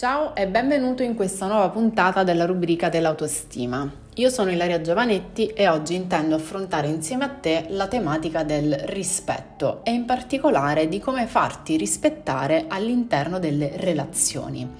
Ciao 0.00 0.36
e 0.36 0.46
benvenuto 0.46 1.02
in 1.02 1.16
questa 1.16 1.48
nuova 1.48 1.70
puntata 1.70 2.22
della 2.22 2.46
rubrica 2.46 2.88
dell'autostima. 2.88 3.92
Io 4.14 4.30
sono 4.30 4.52
Ilaria 4.52 4.80
Giovanetti 4.80 5.48
e 5.48 5.66
oggi 5.66 5.96
intendo 5.96 6.36
affrontare 6.36 6.86
insieme 6.86 7.24
a 7.24 7.28
te 7.30 7.66
la 7.70 7.88
tematica 7.88 8.44
del 8.44 8.74
rispetto 8.74 9.80
e 9.82 9.90
in 9.90 10.04
particolare 10.04 10.86
di 10.86 11.00
come 11.00 11.26
farti 11.26 11.76
rispettare 11.76 12.66
all'interno 12.68 13.40
delle 13.40 13.72
relazioni. 13.74 14.70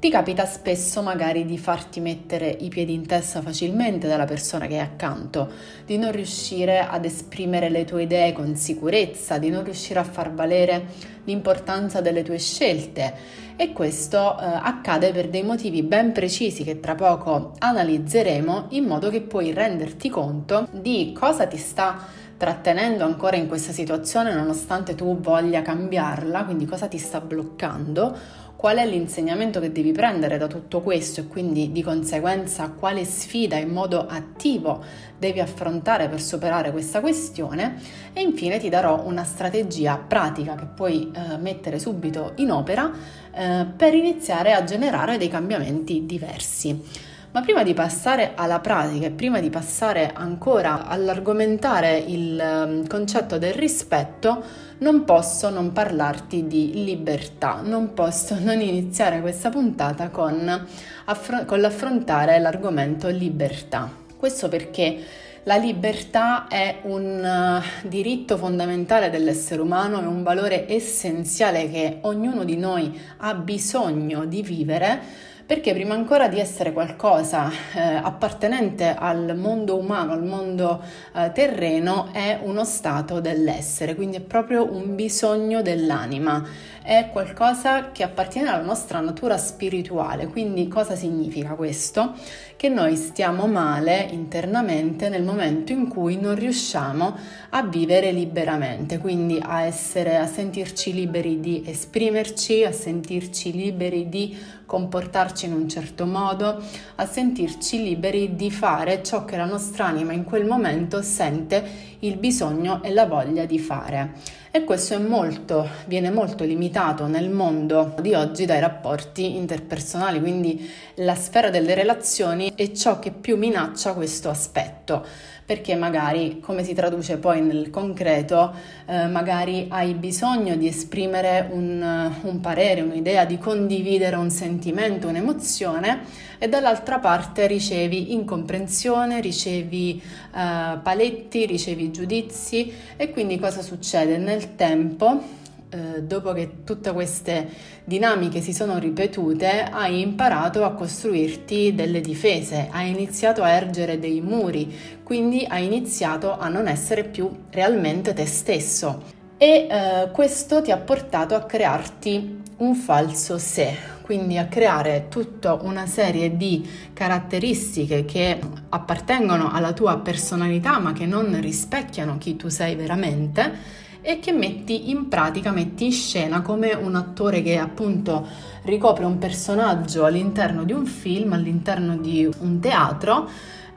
Ti 0.00 0.08
capita 0.08 0.46
spesso 0.46 1.02
magari 1.02 1.44
di 1.44 1.58
farti 1.58 2.00
mettere 2.00 2.48
i 2.48 2.70
piedi 2.70 2.94
in 2.94 3.06
testa 3.06 3.42
facilmente 3.42 4.08
dalla 4.08 4.24
persona 4.24 4.66
che 4.66 4.76
è 4.76 4.78
accanto, 4.78 5.50
di 5.84 5.98
non 5.98 6.10
riuscire 6.10 6.78
ad 6.78 7.04
esprimere 7.04 7.68
le 7.68 7.84
tue 7.84 8.04
idee 8.04 8.32
con 8.32 8.56
sicurezza, 8.56 9.36
di 9.36 9.50
non 9.50 9.62
riuscire 9.62 9.98
a 9.98 10.04
far 10.04 10.32
valere 10.32 10.86
l'importanza 11.24 12.00
delle 12.00 12.22
tue 12.22 12.38
scelte. 12.38 13.12
E 13.56 13.74
questo 13.74 14.38
eh, 14.38 14.44
accade 14.46 15.12
per 15.12 15.28
dei 15.28 15.42
motivi 15.42 15.82
ben 15.82 16.12
precisi 16.12 16.64
che 16.64 16.80
tra 16.80 16.94
poco 16.94 17.52
analizzeremo 17.58 18.68
in 18.70 18.86
modo 18.86 19.10
che 19.10 19.20
puoi 19.20 19.52
renderti 19.52 20.08
conto 20.08 20.66
di 20.72 21.12
cosa 21.14 21.46
ti 21.46 21.58
sta 21.58 22.06
trattenendo 22.38 23.04
ancora 23.04 23.36
in 23.36 23.46
questa 23.46 23.70
situazione 23.70 24.32
nonostante 24.32 24.94
tu 24.94 25.20
voglia 25.20 25.60
cambiarla, 25.60 26.46
quindi 26.46 26.64
cosa 26.64 26.88
ti 26.88 26.96
sta 26.96 27.20
bloccando 27.20 28.48
qual 28.60 28.76
è 28.76 28.84
l'insegnamento 28.84 29.58
che 29.58 29.72
devi 29.72 29.90
prendere 29.90 30.36
da 30.36 30.46
tutto 30.46 30.82
questo 30.82 31.20
e 31.20 31.26
quindi 31.28 31.72
di 31.72 31.82
conseguenza 31.82 32.68
quale 32.68 33.06
sfida 33.06 33.56
in 33.56 33.70
modo 33.70 34.06
attivo 34.06 34.84
devi 35.16 35.40
affrontare 35.40 36.10
per 36.10 36.20
superare 36.20 36.70
questa 36.70 37.00
questione 37.00 37.80
e 38.12 38.20
infine 38.20 38.58
ti 38.58 38.68
darò 38.68 39.02
una 39.06 39.24
strategia 39.24 39.96
pratica 39.96 40.56
che 40.56 40.66
puoi 40.66 41.10
eh, 41.10 41.38
mettere 41.38 41.78
subito 41.78 42.32
in 42.36 42.50
opera 42.50 42.92
eh, 43.32 43.64
per 43.74 43.94
iniziare 43.94 44.52
a 44.52 44.62
generare 44.62 45.16
dei 45.16 45.28
cambiamenti 45.28 46.04
diversi. 46.04 47.08
Ma 47.32 47.42
prima 47.42 47.62
di 47.62 47.74
passare 47.74 48.32
alla 48.34 48.58
pratica 48.58 49.06
e 49.06 49.10
prima 49.12 49.38
di 49.38 49.50
passare 49.50 50.10
ancora 50.12 50.88
all'argomentare 50.88 51.96
il 51.96 52.36
ehm, 52.36 52.88
concetto 52.88 53.38
del 53.38 53.52
rispetto, 53.52 54.42
non 54.78 55.04
posso 55.04 55.48
non 55.48 55.70
parlarti 55.70 56.48
di 56.48 56.82
libertà, 56.82 57.60
non 57.62 57.94
posso 57.94 58.34
non 58.42 58.60
iniziare 58.60 59.20
questa 59.20 59.48
puntata 59.48 60.08
con, 60.08 60.66
affr- 61.04 61.44
con 61.44 61.60
l'affrontare 61.60 62.40
l'argomento 62.40 63.06
libertà. 63.06 63.88
Questo 64.16 64.48
perché 64.48 64.98
la 65.44 65.56
libertà 65.56 66.48
è 66.48 66.80
un 66.82 67.62
uh, 67.62 67.88
diritto 67.88 68.38
fondamentale 68.38 69.08
dell'essere 69.08 69.62
umano, 69.62 70.00
è 70.00 70.06
un 70.06 70.24
valore 70.24 70.68
essenziale 70.68 71.70
che 71.70 71.98
ognuno 72.00 72.42
di 72.42 72.56
noi 72.56 73.00
ha 73.18 73.34
bisogno 73.34 74.24
di 74.24 74.42
vivere 74.42 75.28
perché 75.50 75.72
prima 75.72 75.94
ancora 75.94 76.28
di 76.28 76.38
essere 76.38 76.72
qualcosa 76.72 77.50
eh, 77.74 77.80
appartenente 77.80 78.94
al 78.96 79.36
mondo 79.36 79.76
umano, 79.76 80.12
al 80.12 80.22
mondo 80.22 80.80
eh, 81.12 81.32
terreno, 81.32 82.10
è 82.12 82.38
uno 82.40 82.64
stato 82.64 83.18
dell'essere, 83.18 83.96
quindi 83.96 84.18
è 84.18 84.20
proprio 84.20 84.72
un 84.72 84.94
bisogno 84.94 85.60
dell'anima, 85.60 86.46
è 86.82 87.10
qualcosa 87.12 87.90
che 87.92 88.02
appartiene 88.02 88.48
alla 88.48 88.64
nostra 88.64 89.00
natura 89.00 89.36
spirituale. 89.36 90.26
Quindi 90.28 90.66
cosa 90.68 90.96
significa 90.96 91.54
questo? 91.54 92.14
Che 92.56 92.68
noi 92.68 92.96
stiamo 92.96 93.46
male 93.46 94.08
internamente 94.10 95.08
nel 95.08 95.22
momento 95.22 95.72
in 95.72 95.88
cui 95.88 96.18
non 96.18 96.34
riusciamo 96.34 97.16
a 97.50 97.62
vivere 97.62 98.12
liberamente, 98.12 98.98
quindi 98.98 99.38
a 99.40 99.62
essere 99.62 100.16
a 100.16 100.26
sentirci 100.26 100.92
liberi 100.92 101.40
di 101.40 101.62
esprimerci, 101.66 102.64
a 102.64 102.72
sentirci 102.72 103.52
liberi 103.52 104.08
di 104.08 104.36
comportarci 104.66 105.46
in 105.46 105.52
un 105.52 105.68
certo 105.68 106.06
modo, 106.06 106.62
a 106.94 107.06
sentirci 107.06 107.82
liberi 107.82 108.36
di 108.36 108.50
fare 108.50 109.02
ciò 109.02 109.24
che 109.24 109.36
la 109.36 109.44
nostra 109.44 109.86
anima 109.86 110.12
in 110.12 110.24
quel 110.24 110.46
momento 110.46 111.02
sente 111.02 111.88
il 112.00 112.16
bisogno 112.16 112.82
e 112.82 112.92
la 112.92 113.06
voglia 113.06 113.44
di 113.46 113.58
fare. 113.58 114.38
E 114.52 114.64
questo 114.64 114.98
molto, 114.98 115.68
viene 115.86 116.10
molto 116.10 116.42
limitato 116.42 117.06
nel 117.06 117.30
mondo 117.30 117.94
di 118.00 118.14
oggi 118.14 118.46
dai 118.46 118.58
rapporti 118.58 119.36
interpersonali, 119.36 120.18
quindi 120.18 120.68
la 120.96 121.14
sfera 121.14 121.50
delle 121.50 121.72
relazioni 121.72 122.52
è 122.56 122.72
ciò 122.72 122.98
che 122.98 123.12
più 123.12 123.36
minaccia 123.36 123.94
questo 123.94 124.28
aspetto 124.28 125.06
perché 125.50 125.74
magari, 125.74 126.38
come 126.38 126.62
si 126.62 126.74
traduce 126.74 127.16
poi 127.16 127.40
nel 127.40 127.70
concreto, 127.70 128.54
eh, 128.86 129.08
magari 129.08 129.66
hai 129.68 129.94
bisogno 129.94 130.54
di 130.54 130.68
esprimere 130.68 131.48
un, 131.50 132.12
un 132.22 132.40
parere, 132.40 132.82
un'idea, 132.82 133.24
di 133.24 133.36
condividere 133.36 134.14
un 134.14 134.30
sentimento, 134.30 135.08
un'emozione 135.08 136.02
e 136.38 136.48
dall'altra 136.48 137.00
parte 137.00 137.48
ricevi 137.48 138.12
incomprensione, 138.12 139.20
ricevi 139.20 140.00
eh, 140.00 140.78
paletti, 140.80 141.46
ricevi 141.46 141.90
giudizi 141.90 142.72
e 142.96 143.10
quindi 143.10 143.36
cosa 143.40 143.60
succede? 143.60 144.18
Nel 144.18 144.54
tempo 144.54 145.39
eh, 145.70 146.02
dopo 146.02 146.32
che 146.32 146.64
tutte 146.64 146.92
queste 146.92 147.48
dinamiche 147.84 148.40
si 148.40 148.52
sono 148.52 148.78
ripetute, 148.78 149.68
hai 149.70 150.00
imparato 150.00 150.64
a 150.64 150.72
costruirti 150.72 151.74
delle 151.74 152.00
difese, 152.00 152.68
hai 152.70 152.90
iniziato 152.90 153.42
a 153.42 153.50
ergere 153.50 153.98
dei 153.98 154.20
muri, 154.20 154.72
quindi 155.04 155.46
hai 155.48 155.64
iniziato 155.64 156.36
a 156.36 156.48
non 156.48 156.66
essere 156.66 157.04
più 157.04 157.30
realmente 157.50 158.12
te 158.12 158.26
stesso. 158.26 159.18
E 159.36 159.68
eh, 159.70 160.10
questo 160.10 160.60
ti 160.60 160.72
ha 160.72 160.76
portato 160.76 161.34
a 161.34 161.44
crearti 161.44 162.42
un 162.58 162.74
falso 162.74 163.38
sé, 163.38 163.74
quindi 164.02 164.36
a 164.38 164.46
creare 164.46 165.06
tutta 165.08 165.54
una 165.54 165.86
serie 165.86 166.36
di 166.36 166.68
caratteristiche 166.92 168.04
che 168.04 168.38
appartengono 168.68 169.52
alla 169.52 169.72
tua 169.72 169.98
personalità 169.98 170.78
ma 170.78 170.92
che 170.92 171.06
non 171.06 171.40
rispecchiano 171.40 172.18
chi 172.18 172.36
tu 172.36 172.48
sei 172.48 172.74
veramente 172.74 173.88
e 174.02 174.18
che 174.18 174.32
metti 174.32 174.90
in 174.90 175.08
pratica, 175.08 175.50
metti 175.50 175.86
in 175.86 175.92
scena 175.92 176.42
come 176.42 176.72
un 176.72 176.94
attore 176.94 177.42
che 177.42 177.58
appunto 177.58 178.26
ricopre 178.62 179.04
un 179.04 179.18
personaggio 179.18 180.04
all'interno 180.04 180.64
di 180.64 180.72
un 180.72 180.86
film, 180.86 181.32
all'interno 181.32 181.96
di 181.96 182.28
un 182.40 182.60
teatro. 182.60 183.28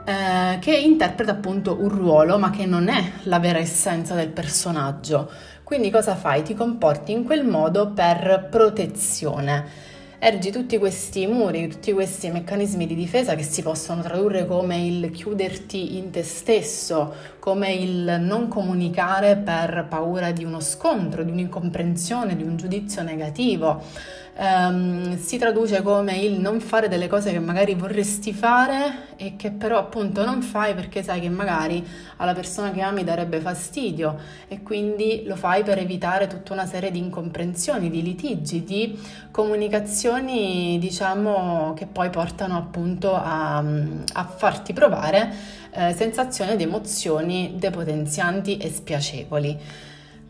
Eh, 0.05 0.59
che 0.59 0.75
interpreta 0.75 1.31
appunto 1.31 1.77
un 1.79 1.87
ruolo 1.87 2.37
ma 2.37 2.49
che 2.49 2.65
non 2.65 2.89
è 2.89 3.11
la 3.23 3.39
vera 3.39 3.59
essenza 3.59 4.15
del 4.15 4.29
personaggio. 4.29 5.29
Quindi 5.63 5.89
cosa 5.89 6.15
fai? 6.15 6.43
Ti 6.43 6.53
comporti 6.53 7.13
in 7.13 7.23
quel 7.23 7.45
modo 7.45 7.91
per 7.91 8.47
protezione 8.51 9.91
ergi 10.23 10.51
tutti 10.51 10.77
questi 10.77 11.27
muri, 11.27 11.67
tutti 11.67 11.91
questi 11.91 12.29
meccanismi 12.31 12.87
di 12.87 12.95
difesa 12.95 13.35
che 13.35 13.43
si 13.43 13.61
possono 13.61 14.01
tradurre 14.01 14.45
come 14.45 14.77
il 14.77 15.11
chiuderti 15.11 15.97
in 15.97 16.11
te 16.11 16.23
stesso, 16.23 17.13
come 17.39 17.73
il 17.73 18.19
non 18.21 18.47
comunicare 18.47 19.35
per 19.35 19.85
paura 19.89 20.31
di 20.31 20.45
uno 20.45 20.61
scontro, 20.61 21.23
di 21.23 21.31
un'incomprensione, 21.31 22.37
di 22.37 22.43
un 22.43 22.55
giudizio 22.55 23.03
negativo 23.03 23.83
um, 24.37 25.17
si 25.17 25.37
traduce 25.37 25.81
come 25.81 26.17
il 26.17 26.39
non 26.39 26.59
fare 26.59 26.87
delle 26.87 27.07
cose 27.07 27.31
che 27.31 27.39
magari 27.39 27.75
vorresti 27.75 28.33
fare 28.33 29.15
e 29.15 29.35
che 29.35 29.51
però 29.51 29.77
appunto 29.77 30.25
non 30.25 30.41
fai 30.41 30.73
perché 30.73 31.03
sai 31.03 31.19
che 31.19 31.29
magari 31.29 31.85
alla 32.17 32.33
persona 32.33 32.71
che 32.71 32.81
ami 32.81 33.03
darebbe 33.03 33.39
fastidio 33.39 34.17
e 34.47 34.61
quindi 34.61 35.23
lo 35.25 35.35
fai 35.35 35.63
per 35.63 35.77
evitare 35.77 36.27
tutta 36.27 36.53
una 36.53 36.65
serie 36.65 36.91
di 36.91 36.99
incomprensioni, 36.99 37.89
di 37.89 38.01
litigi, 38.01 38.63
di 38.63 38.99
comunicazioni 39.31 40.77
diciamo 40.79 41.73
che 41.75 41.85
poi 41.85 42.09
portano 42.09 42.57
appunto 42.57 43.13
a, 43.13 43.57
a 43.57 44.25
farti 44.25 44.73
provare 44.73 45.33
eh, 45.71 45.93
sensazioni 45.93 46.51
ed 46.51 46.61
emozioni 46.61 47.53
depotenzianti 47.57 48.57
e 48.57 48.69
spiacevoli. 48.69 49.59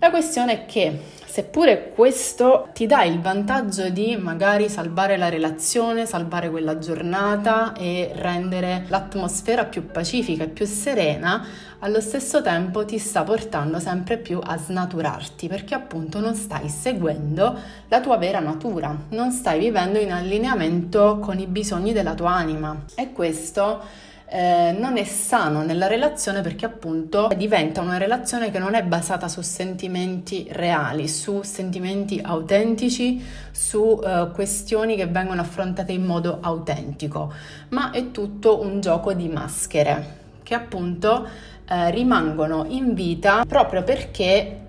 La 0.03 0.09
questione 0.09 0.51
è 0.51 0.65
che 0.65 0.99
seppure 1.25 1.93
questo 1.95 2.67
ti 2.73 2.85
dà 2.85 3.05
il 3.05 3.21
vantaggio 3.21 3.87
di 3.87 4.17
magari 4.17 4.67
salvare 4.67 5.15
la 5.15 5.29
relazione, 5.29 6.05
salvare 6.05 6.49
quella 6.49 6.77
giornata 6.77 7.71
e 7.71 8.11
rendere 8.13 8.83
l'atmosfera 8.89 9.63
più 9.63 9.87
pacifica 9.87 10.43
e 10.43 10.49
più 10.49 10.65
serena, 10.65 11.45
allo 11.79 12.01
stesso 12.01 12.41
tempo 12.41 12.83
ti 12.83 12.97
sta 12.97 13.23
portando 13.23 13.79
sempre 13.79 14.17
più 14.17 14.41
a 14.43 14.57
snaturarti 14.57 15.47
perché 15.47 15.73
appunto 15.73 16.19
non 16.19 16.35
stai 16.35 16.67
seguendo 16.67 17.57
la 17.87 18.01
tua 18.01 18.17
vera 18.17 18.41
natura, 18.41 18.93
non 19.11 19.31
stai 19.31 19.57
vivendo 19.59 19.99
in 19.99 20.11
allineamento 20.11 21.19
con 21.19 21.39
i 21.39 21.47
bisogni 21.47 21.93
della 21.93 22.13
tua 22.13 22.33
anima. 22.33 22.77
E 22.95 23.13
questo 23.13 24.11
eh, 24.33 24.75
non 24.75 24.97
è 24.97 25.03
sano 25.03 25.61
nella 25.61 25.85
relazione 25.85 26.41
perché 26.41 26.65
appunto 26.65 27.29
diventa 27.37 27.81
una 27.81 27.97
relazione 27.97 28.49
che 28.49 28.57
non 28.57 28.73
è 28.73 28.81
basata 28.81 29.27
su 29.27 29.41
sentimenti 29.41 30.47
reali, 30.49 31.07
su 31.07 31.43
sentimenti 31.43 32.19
autentici, 32.19 33.23
su 33.51 34.01
eh, 34.03 34.29
questioni 34.33 34.95
che 34.95 35.05
vengono 35.05 35.41
affrontate 35.41 35.91
in 35.91 36.03
modo 36.03 36.39
autentico, 36.41 37.31
ma 37.69 37.91
è 37.91 38.09
tutto 38.09 38.59
un 38.59 38.81
gioco 38.81 39.13
di 39.13 39.29
maschere 39.29 40.21
che 40.41 40.55
appunto 40.55 41.27
eh, 41.69 41.91
rimangono 41.91 42.65
in 42.67 42.95
vita 42.95 43.45
proprio 43.47 43.83
perché 43.83 44.62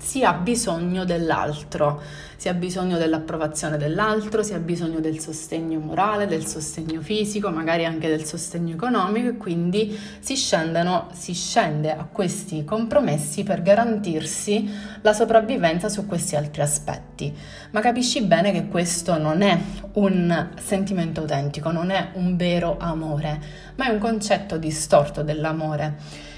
si 0.00 0.24
ha 0.24 0.32
bisogno 0.32 1.04
dell'altro, 1.04 2.00
si 2.36 2.48
ha 2.48 2.54
bisogno 2.54 2.96
dell'approvazione 2.96 3.76
dell'altro, 3.76 4.42
si 4.42 4.54
ha 4.54 4.58
bisogno 4.58 4.98
del 4.98 5.20
sostegno 5.20 5.78
morale, 5.78 6.26
del 6.26 6.46
sostegno 6.46 7.02
fisico, 7.02 7.50
magari 7.50 7.84
anche 7.84 8.08
del 8.08 8.24
sostegno 8.24 8.74
economico 8.74 9.28
e 9.28 9.36
quindi 9.36 9.96
si, 10.20 10.36
scendono, 10.36 11.08
si 11.12 11.34
scende 11.34 11.94
a 11.94 12.08
questi 12.10 12.64
compromessi 12.64 13.42
per 13.42 13.60
garantirsi 13.60 14.68
la 15.02 15.12
sopravvivenza 15.12 15.90
su 15.90 16.06
questi 16.06 16.34
altri 16.34 16.62
aspetti. 16.62 17.36
Ma 17.72 17.80
capisci 17.80 18.22
bene 18.22 18.52
che 18.52 18.68
questo 18.68 19.18
non 19.18 19.42
è 19.42 19.60
un 19.92 20.48
sentimento 20.58 21.20
autentico, 21.20 21.70
non 21.70 21.90
è 21.90 22.12
un 22.14 22.36
vero 22.36 22.78
amore, 22.80 23.38
ma 23.76 23.86
è 23.86 23.90
un 23.90 23.98
concetto 23.98 24.56
distorto 24.56 25.22
dell'amore 25.22 26.28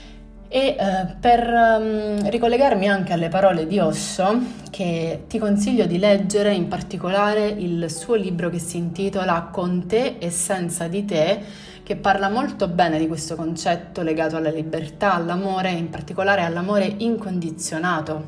e 0.55 0.77
eh, 0.79 1.07
per 1.19 1.49
um, 1.49 2.29
ricollegarmi 2.29 2.87
anche 2.87 3.15
alle 3.15 3.31
parole 3.31 3.67
di 3.67 3.79
Osho, 3.79 4.39
che 4.69 5.25
ti 5.27 5.39
consiglio 5.39 5.87
di 5.87 5.99
leggere 5.99 6.53
in 6.53 6.69
particolare 6.69 7.47
il 7.47 7.91
suo 7.91 8.17
libro 8.17 8.51
che 8.51 8.59
si 8.59 8.77
intitola 8.77 9.49
Con 9.51 9.87
te 9.87 10.17
e 10.19 10.29
senza 10.29 10.89
di 10.89 11.07
te, 11.07 11.41
che 11.83 11.97
parla 11.97 12.29
molto 12.29 12.69
bene 12.69 12.99
di 12.99 13.09
questo 13.09 13.35
concetto 13.35 14.03
legato 14.03 14.37
alla 14.37 14.51
libertà, 14.51 15.15
all'amore, 15.15 15.71
in 15.71 15.89
particolare 15.89 16.43
all'amore 16.43 16.97
incondizionato, 16.99 18.23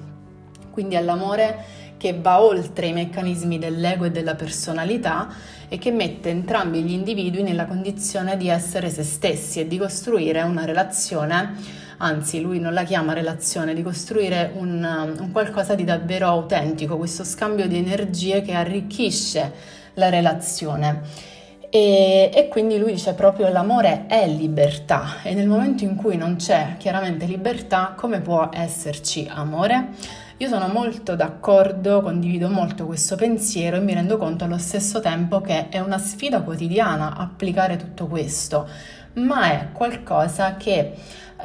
quindi 0.71 0.97
all'amore 0.97 1.83
che 1.99 2.19
va 2.19 2.41
oltre 2.41 2.87
i 2.87 2.95
meccanismi 2.95 3.59
dell'ego 3.59 4.07
e 4.07 4.11
della 4.11 4.35
personalità 4.35 5.29
e 5.69 5.77
che 5.77 5.91
mette 5.91 6.31
entrambi 6.31 6.81
gli 6.81 6.93
individui 6.93 7.43
nella 7.43 7.67
condizione 7.67 8.39
di 8.39 8.49
essere 8.49 8.89
se 8.89 9.03
stessi 9.03 9.61
e 9.61 9.69
di 9.69 9.77
costruire 9.77 10.41
una 10.41 10.65
relazione 10.65 11.83
anzi 12.05 12.41
lui 12.43 12.61
non 12.61 12.75
la 12.75 12.85
chiama 12.85 13.15
relazione, 13.15 13.73
di 13.73 13.83
costruire 13.83 14.53
un, 14.55 15.17
un 15.19 15.33
qualcosa 15.33 15.75
di 15.75 15.85
davvero 15.85 16.29
autentico, 16.29 16.99
questo 16.99 17.25
scambio 17.25 17.67
di 17.67 17.79
energie 17.79 18.43
che 18.43 18.53
arricchisce 18.53 19.53
la 19.95 20.11
relazione. 20.11 21.33
E, 21.71 22.31
e, 22.33 22.49
quindi 22.49 22.79
lui 22.79 22.93
dice 22.93 23.15
proprio 23.15 23.49
l'amore 23.49 24.05
è 24.07 24.29
libertà 24.29 25.23
e 25.25 25.35
nel 25.35 25.49
momento 25.49 25.83
in 25.83 25.97
cui 25.97 26.17
non 26.17 26.37
c'è 26.37 26.77
chiaramente 26.79 27.25
libertà, 27.25 27.95
come 27.97 28.21
può 28.21 28.49
esserci 28.53 29.29
amore? 29.29 29.89
Io 30.37 30.49
sono 30.49 30.69
molto 30.69 31.17
d'accordo, 31.17 32.01
condivido 32.03 32.49
molto 32.49 32.87
questo 32.87 33.17
pensiero 33.17 33.77
e 33.77 33.81
mi 33.81 33.95
rendo 33.95 34.19
conto 34.19 34.45
allo 34.45 34.59
stesso 34.59 35.01
tempo 35.01 35.41
che 35.41 35.69
è 35.69 35.81
una 35.81 35.99
sfida 35.99 36.43
quotidiana 36.43 37.17
applicare 37.17 37.77
tutto 37.77 38.07
questo, 38.07 38.69
ma 39.15 39.51
è 39.51 39.69
qualcosa 39.73 40.57
che 40.57 40.93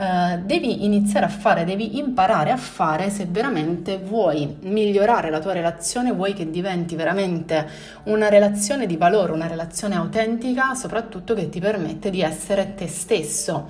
eh, 0.02 0.40
devi 0.46 0.86
iniziare 0.86 1.26
a 1.26 1.30
fare, 1.30 1.66
devi 1.66 1.98
imparare 1.98 2.52
a 2.52 2.56
fare 2.56 3.10
se 3.10 3.26
veramente 3.26 3.98
vuoi 3.98 4.56
migliorare 4.62 5.30
la 5.30 5.40
tua 5.40 5.52
relazione, 5.52 6.14
vuoi 6.14 6.32
che 6.34 6.50
diventi 6.50 6.96
veramente 6.96 7.68
una 8.04 8.30
relazione 8.30 8.86
di 8.86 8.96
valore, 8.96 9.34
una 9.34 9.48
relazione 9.48 9.96
autentica, 9.96 10.74
soprattutto 10.74 11.34
che 11.34 11.50
ti 11.50 11.60
permette 11.60 12.12
di 12.12 12.22
essere 12.22 12.76
te 12.76 12.88
stesso. 12.88 13.68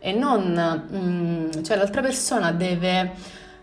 E 0.00 0.10
non, 0.12 0.86
mm, 0.92 1.62
cioè 1.62 1.76
l'altra 1.76 2.02
persona 2.02 2.50
deve 2.50 3.12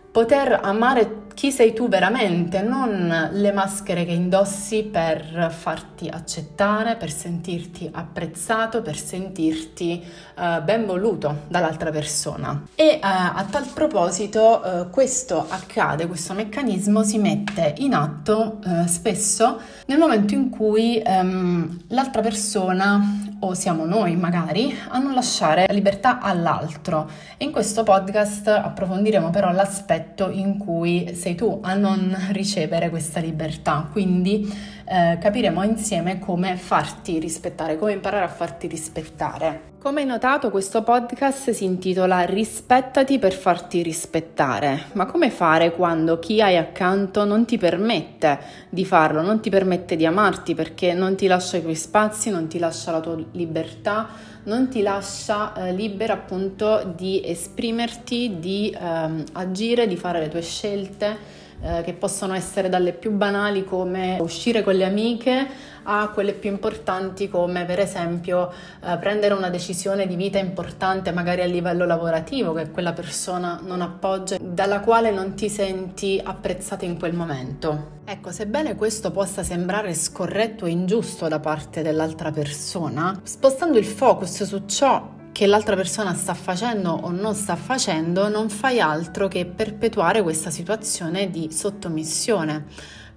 poter 0.10 0.58
amare 0.64 1.25
chi 1.36 1.52
sei 1.52 1.74
tu 1.74 1.90
veramente, 1.90 2.62
non 2.62 3.30
le 3.32 3.52
maschere 3.52 4.06
che 4.06 4.14
indossi 4.14 4.84
per 4.84 5.54
farti 5.56 6.08
accettare, 6.08 6.96
per 6.96 7.12
sentirti 7.12 7.90
apprezzato, 7.92 8.82
per 8.82 8.96
sentirti 8.98 10.02
uh, 10.36 10.64
ben 10.64 10.86
voluto 10.86 11.42
dall'altra 11.50 11.92
persona. 11.92 12.66
E 12.74 13.00
uh, 13.04 13.06
a 13.06 13.46
tal 13.52 13.66
proposito 13.74 14.62
uh, 14.64 14.90
questo 14.90 15.46
accade, 15.48 16.08
questo 16.08 16.34
meccanismo 16.34 17.04
si 17.04 17.18
mette 17.18 17.76
in 17.80 17.94
atto 17.94 18.60
spesso 18.86 19.60
nel 19.88 20.00
momento 20.00 20.34
in 20.34 20.50
cui 20.50 21.02
um, 21.06 21.82
l'altra 21.90 22.22
persona 22.22 23.26
o 23.40 23.54
siamo 23.54 23.86
noi 23.86 24.16
magari 24.16 24.76
a 24.90 24.98
non 24.98 25.14
lasciare 25.14 25.66
la 25.68 25.74
libertà 25.74 26.20
all'altro 26.20 27.10
e 27.38 27.46
in 27.46 27.52
questo 27.52 27.84
podcast 27.84 28.48
approfondiremo 28.48 29.30
però 29.30 29.52
l'aspetto 29.52 30.30
in 30.30 30.58
cui 30.58 31.14
sei 31.26 31.34
tu 31.34 31.58
a 31.64 31.74
non 31.74 32.16
ricevere 32.34 32.92
questa 32.92 33.20
libertà. 33.20 33.90
Quindi 33.92 34.48
eh, 34.88 35.18
capiremo 35.20 35.64
insieme 35.64 36.20
come 36.20 36.56
farti 36.56 37.18
rispettare, 37.18 37.80
come 37.80 37.94
imparare 37.94 38.26
a 38.26 38.28
farti 38.28 38.68
rispettare. 38.68 39.74
Come 39.80 40.02
hai 40.02 40.06
notato, 40.06 40.52
questo 40.52 40.84
podcast 40.84 41.50
si 41.50 41.64
intitola 41.64 42.22
Rispettati 42.26 43.18
per 43.18 43.34
farti 43.34 43.82
rispettare. 43.82 44.86
Ma 44.94 45.08
come 45.08 45.32
fare 45.32 45.72
quando 45.74 46.20
chi 46.20 46.44
hai 46.44 46.58
accanto 46.58 47.24
non 47.24 47.46
ti 47.46 47.58
permette 47.58 48.40
di 48.70 48.86
farlo, 48.86 49.24
non 49.24 49.42
ti 49.42 49.50
permette 49.50 49.96
di 49.96 50.06
amarti 50.06 50.54
perché 50.54 50.94
non 50.94 51.16
ti 51.16 51.26
lascia 51.26 51.58
i 51.58 51.62
tuoi 51.62 51.76
spazi, 51.76 52.30
non 52.30 52.48
ti 52.48 52.60
lascia 52.60 52.92
la 52.92 53.00
tua 53.00 53.18
libertà, 53.32 54.08
non 54.46 54.70
ti 54.70 54.82
lascia 54.82 55.54
eh, 55.54 55.74
libera 55.74 56.14
appunto 56.14 56.94
di 56.96 57.22
esprimerti, 57.24 58.40
di 58.40 58.76
ehm, 58.78 59.24
agire, 59.34 59.88
di 59.88 59.98
fare 59.98 60.20
le 60.20 60.30
tue 60.30 60.42
scelte 60.42 61.44
eh, 61.66 61.82
che 61.82 61.94
possono 61.94 62.36
essere 62.36 62.70
dalle 62.70 62.94
più 62.94 63.10
banali 63.10 63.64
come 63.66 64.20
uscire 64.22 64.62
con 64.62 64.76
le 64.76 64.86
amiche 64.86 65.48
a 65.82 66.10
quelle 66.10 66.34
più 66.34 66.52
importanti 66.52 67.28
come 67.28 67.66
per 67.66 67.80
esempio 67.80 68.52
eh, 68.84 68.98
prendere 68.98 69.34
una 69.34 69.50
decisione 69.50 70.06
di 70.06 70.16
vita 70.16 70.38
importante 70.38 71.12
magari 71.12 71.42
a 71.42 71.46
livello 71.46 71.86
lavorativo 71.86 72.54
che 72.54 72.70
quella 72.70 72.94
persona 72.94 73.60
non 73.64 73.82
appoggia, 73.82 74.38
dalla 74.40 74.82
quale 74.82 75.10
non 75.10 75.34
ti 75.34 75.50
senti 75.50 76.22
apprezzata 76.24 76.86
in 76.86 77.00
quel 77.00 77.14
momento. 77.14 77.94
Ecco, 78.06 78.32
sebbene 78.32 78.76
questo 78.76 79.10
possa 79.10 79.42
sembrare 79.42 79.96
scorretto 79.96 80.68
e 80.68 80.70
ingiusto 80.70 81.28
da 81.28 81.40
parte 81.40 81.82
dell'altra 81.82 82.30
persona, 82.30 83.20
spostando 83.24 83.80
il 83.80 83.86
focus 83.86 84.44
su 84.44 84.66
ciò 84.68 85.14
che 85.36 85.48
l'altra 85.48 85.76
persona 85.76 86.14
sta 86.14 86.34
facendo 86.34 86.92
o 86.92 87.12
non 87.12 87.36
sta 87.36 87.58
facendo, 87.58 88.30
non 88.30 88.48
fai 88.48 88.80
altro 88.80 89.28
che 89.28 89.46
perpetuare 89.46 90.22
questa 90.22 90.50
situazione 90.50 91.30
di 91.30 91.52
sottomissione. 91.52 92.64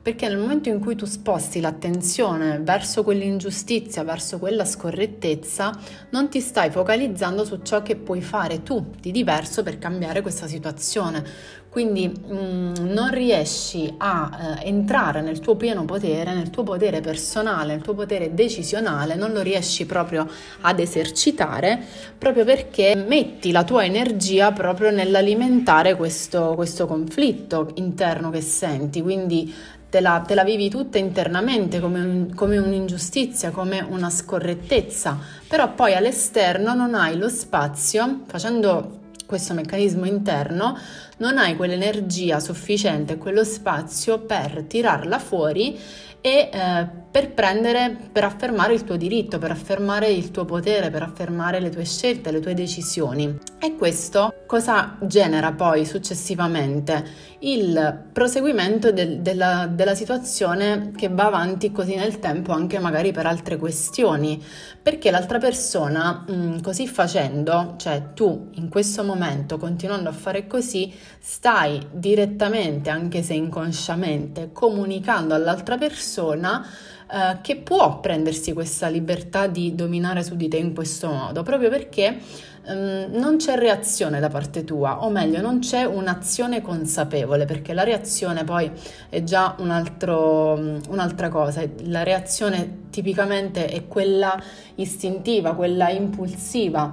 Perché 0.02 0.26
nel 0.26 0.36
momento 0.36 0.68
in 0.68 0.80
cui 0.80 0.96
tu 0.96 1.04
sposti 1.04 1.60
l'attenzione 1.60 2.58
verso 2.58 3.04
quell'ingiustizia, 3.04 4.02
verso 4.02 4.40
quella 4.40 4.64
scorrettezza, 4.64 5.70
non 6.10 6.28
ti 6.28 6.40
stai 6.40 6.70
focalizzando 6.70 7.44
su 7.44 7.60
ciò 7.62 7.82
che 7.82 7.94
puoi 7.94 8.20
fare 8.20 8.64
tu 8.64 8.84
di 9.00 9.12
diverso 9.12 9.62
per 9.62 9.78
cambiare 9.78 10.20
questa 10.20 10.48
situazione. 10.48 11.24
Quindi 11.68 12.08
mh, 12.08 12.34
mm, 12.34 12.72
non 12.78 13.10
riesci 13.10 13.92
a 13.98 14.56
eh, 14.62 14.68
entrare 14.68 15.20
nel 15.20 15.38
tuo 15.38 15.54
pieno 15.54 15.84
potere, 15.84 16.32
nel 16.34 16.48
tuo 16.50 16.62
potere 16.62 17.00
personale, 17.00 17.74
nel 17.74 17.82
tuo 17.82 17.94
potere 17.94 18.34
decisionale, 18.34 19.14
non 19.16 19.32
lo 19.32 19.42
riesci 19.42 19.84
proprio 19.84 20.26
ad 20.62 20.80
esercitare 20.80 21.78
proprio 22.16 22.44
perché 22.44 22.94
metti 22.96 23.52
la 23.52 23.64
tua 23.64 23.84
energia 23.84 24.50
proprio 24.52 24.90
nell'alimentare 24.90 25.94
questo, 25.94 26.54
questo 26.54 26.86
conflitto 26.86 27.70
interno 27.74 28.30
che 28.30 28.40
senti. 28.40 29.02
Quindi 29.02 29.54
Te 29.90 30.00
la, 30.00 30.22
te 30.26 30.34
la, 30.34 30.44
vivi 30.44 30.68
tutta 30.68 30.98
internamente 30.98 31.80
come, 31.80 32.00
un, 32.02 32.34
come, 32.34 32.58
un'ingiustizia, 32.58 33.50
come 33.50 33.80
una 33.80 34.10
scorrettezza, 34.10 35.18
però 35.48 35.72
poi 35.72 35.94
all'esterno 35.94 36.74
non 36.74 36.94
hai 36.94 37.16
lo 37.16 37.30
spazio, 37.30 38.24
facendo 38.26 38.97
questo 39.28 39.52
meccanismo 39.52 40.06
interno, 40.06 40.78
non 41.18 41.36
hai 41.36 41.54
quell'energia 41.54 42.40
sufficiente, 42.40 43.18
quello 43.18 43.44
spazio 43.44 44.20
per 44.20 44.64
tirarla 44.66 45.18
fuori 45.18 45.78
e 46.22 46.48
eh, 46.50 46.88
per 47.10 47.32
prendere, 47.32 47.94
per 48.10 48.24
affermare 48.24 48.72
il 48.72 48.84
tuo 48.84 48.96
diritto, 48.96 49.38
per 49.38 49.50
affermare 49.50 50.08
il 50.08 50.30
tuo 50.30 50.46
potere, 50.46 50.88
per 50.88 51.02
affermare 51.02 51.60
le 51.60 51.68
tue 51.68 51.84
scelte, 51.84 52.30
le 52.30 52.40
tue 52.40 52.54
decisioni. 52.54 53.38
E 53.58 53.76
questo 53.76 54.32
cosa 54.46 54.96
genera 55.02 55.52
poi 55.52 55.84
successivamente? 55.84 57.27
Il 57.40 58.06
proseguimento 58.12 58.90
del, 58.90 59.20
della, 59.20 59.68
della 59.72 59.94
situazione 59.94 60.90
che 60.96 61.08
va 61.08 61.26
avanti 61.26 61.70
così 61.70 61.94
nel 61.94 62.18
tempo 62.18 62.50
anche 62.50 62.80
magari 62.80 63.12
per 63.12 63.26
altre 63.26 63.56
questioni, 63.56 64.42
perché 64.82 65.12
l'altra 65.12 65.38
persona 65.38 66.24
mh, 66.26 66.32
mm, 66.32 66.58
così 66.60 66.88
facendo, 66.88 67.74
cioè 67.76 68.12
tu 68.12 68.48
in 68.54 68.68
questo 68.68 69.04
momento 69.04 69.56
continuando 69.56 70.08
a 70.08 70.12
fare 70.12 70.48
così, 70.48 70.92
stai 71.20 71.80
direttamente, 71.92 72.90
anche 72.90 73.22
se 73.22 73.34
inconsciamente, 73.34 74.50
comunicando 74.52 75.32
all'altra 75.32 75.78
persona 75.78 76.66
eh, 77.10 77.38
che 77.40 77.56
può 77.56 78.00
prendersi 78.00 78.52
questa 78.52 78.88
libertà 78.88 79.46
di 79.46 79.74
dominare 79.74 80.22
su 80.22 80.36
di 80.36 80.46
te 80.48 80.58
in 80.58 80.74
questo 80.74 81.08
modo, 81.10 81.42
proprio 81.42 81.70
perché 81.70 82.18
ehm, 82.66 83.12
non 83.12 83.36
c'è 83.38 83.56
reazione 83.56 84.20
da 84.20 84.28
parte 84.28 84.62
tua, 84.64 85.02
o 85.02 85.08
meglio, 85.08 85.40
non 85.40 85.60
c'è 85.60 85.84
un'azione 85.84 86.60
consapevole, 86.60 87.46
perché 87.46 87.72
la 87.72 87.82
reazione 87.82 88.44
poi 88.44 88.70
è 89.08 89.22
già 89.22 89.54
un 89.58 89.70
altro, 89.70 90.52
un'altra 90.88 91.30
cosa. 91.30 91.62
La 91.84 92.02
reazione 92.02 92.88
tipicamente 92.90 93.68
è 93.68 93.86
quella 93.86 94.38
istintiva, 94.74 95.54
quella 95.54 95.88
impulsiva 95.88 96.92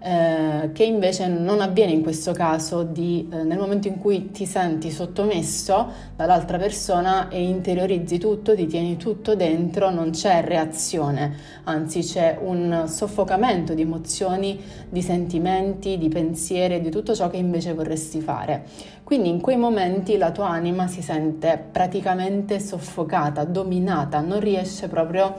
eh, 0.00 0.70
che 0.72 0.84
invece 0.84 1.26
non 1.26 1.60
avviene 1.60 1.90
in 1.90 2.02
questo 2.02 2.32
caso 2.32 2.84
di, 2.84 3.28
eh, 3.32 3.42
nel 3.42 3.58
momento 3.58 3.88
in 3.88 3.98
cui 3.98 4.30
ti 4.30 4.46
senti 4.46 4.90
sottomesso 4.90 5.88
dall'altra 6.14 6.56
persona 6.56 7.28
e 7.28 7.42
interiorizzi 7.42 8.18
tutto, 8.18 8.54
ti 8.54 8.66
tieni 8.66 8.96
tutto 8.96 9.34
dentro, 9.34 9.90
non 9.90 10.10
c'è 10.10 10.42
reazione, 10.44 11.34
anzi 11.64 12.00
c'è 12.00 12.38
un 12.40 12.84
soffocamento 12.86 13.74
di 13.74 13.82
emozioni, 13.82 14.60
di 14.88 15.02
sentimenti, 15.02 15.98
di 15.98 16.08
pensieri, 16.08 16.80
di 16.80 16.90
tutto 16.90 17.14
ciò 17.14 17.28
che 17.28 17.36
invece 17.36 17.74
vorresti 17.74 18.20
fare. 18.20 18.66
Quindi 19.02 19.30
in 19.30 19.40
quei 19.40 19.56
momenti 19.56 20.16
la 20.16 20.30
tua 20.30 20.48
anima 20.48 20.86
si 20.86 21.02
sente 21.02 21.62
praticamente 21.72 22.60
soffocata, 22.60 23.44
dominata, 23.44 24.20
non 24.20 24.38
riesce 24.38 24.86
proprio 24.86 25.24
a, 25.24 25.34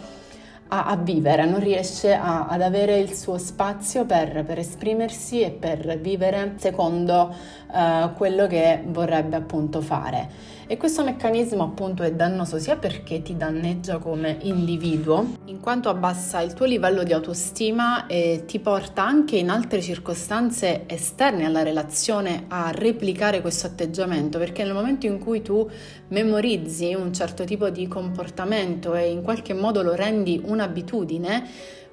a 0.72 0.96
vivere, 0.96 1.46
non 1.46 1.60
riesce 1.60 2.14
a, 2.14 2.48
ad 2.48 2.62
avere 2.62 3.00
il 3.00 3.14
suo 3.14 3.38
spazio 3.38 4.06
per, 4.06 4.44
per, 4.46 4.60
esprimersi 4.60 5.42
e 5.42 5.50
per 5.50 6.00
vivere 6.00 6.54
secondo 6.58 7.34
uh, 7.72 8.14
quello 8.14 8.46
che 8.46 8.84
vorrebbe 8.86 9.36
appunto 9.36 9.82
fare. 9.82 10.58
E 10.72 10.78
questo 10.78 11.04
meccanismo 11.04 11.64
appunto 11.64 12.04
è 12.04 12.12
dannoso 12.12 12.60
sia 12.60 12.78
perché 12.78 13.24
ti 13.24 13.36
danneggia 13.36 13.98
come 13.98 14.38
individuo, 14.42 15.38
in 15.46 15.60
quanto 15.60 15.90
abbassa 15.90 16.42
il 16.42 16.54
tuo 16.54 16.68
livello 16.68 17.02
di 17.02 17.12
autostima 17.12 18.06
e 18.06 18.44
ti 18.46 18.60
porta 18.60 19.04
anche 19.04 19.38
in 19.38 19.50
altre 19.50 19.82
circostanze 19.82 20.84
esterne 20.86 21.46
alla 21.46 21.64
relazione 21.64 22.46
a 22.50 22.70
replicare 22.70 23.42
questo 23.42 23.66
atteggiamento, 23.66 24.38
perché 24.38 24.64
nel 24.64 24.76
momento 24.76 25.08
in 25.08 25.18
cui 25.18 25.42
tu 25.42 25.68
memorizzi 26.10 26.94
un 26.94 27.12
certo 27.14 27.46
tipo 27.46 27.72
di 27.72 27.88
comportamento 27.88 28.94
e 28.94 29.10
in 29.10 29.24
qualche 29.24 29.56
modo 29.56 29.82
lo 29.82 29.96
rendi 29.96 30.40
un'abitudine, 30.46 31.48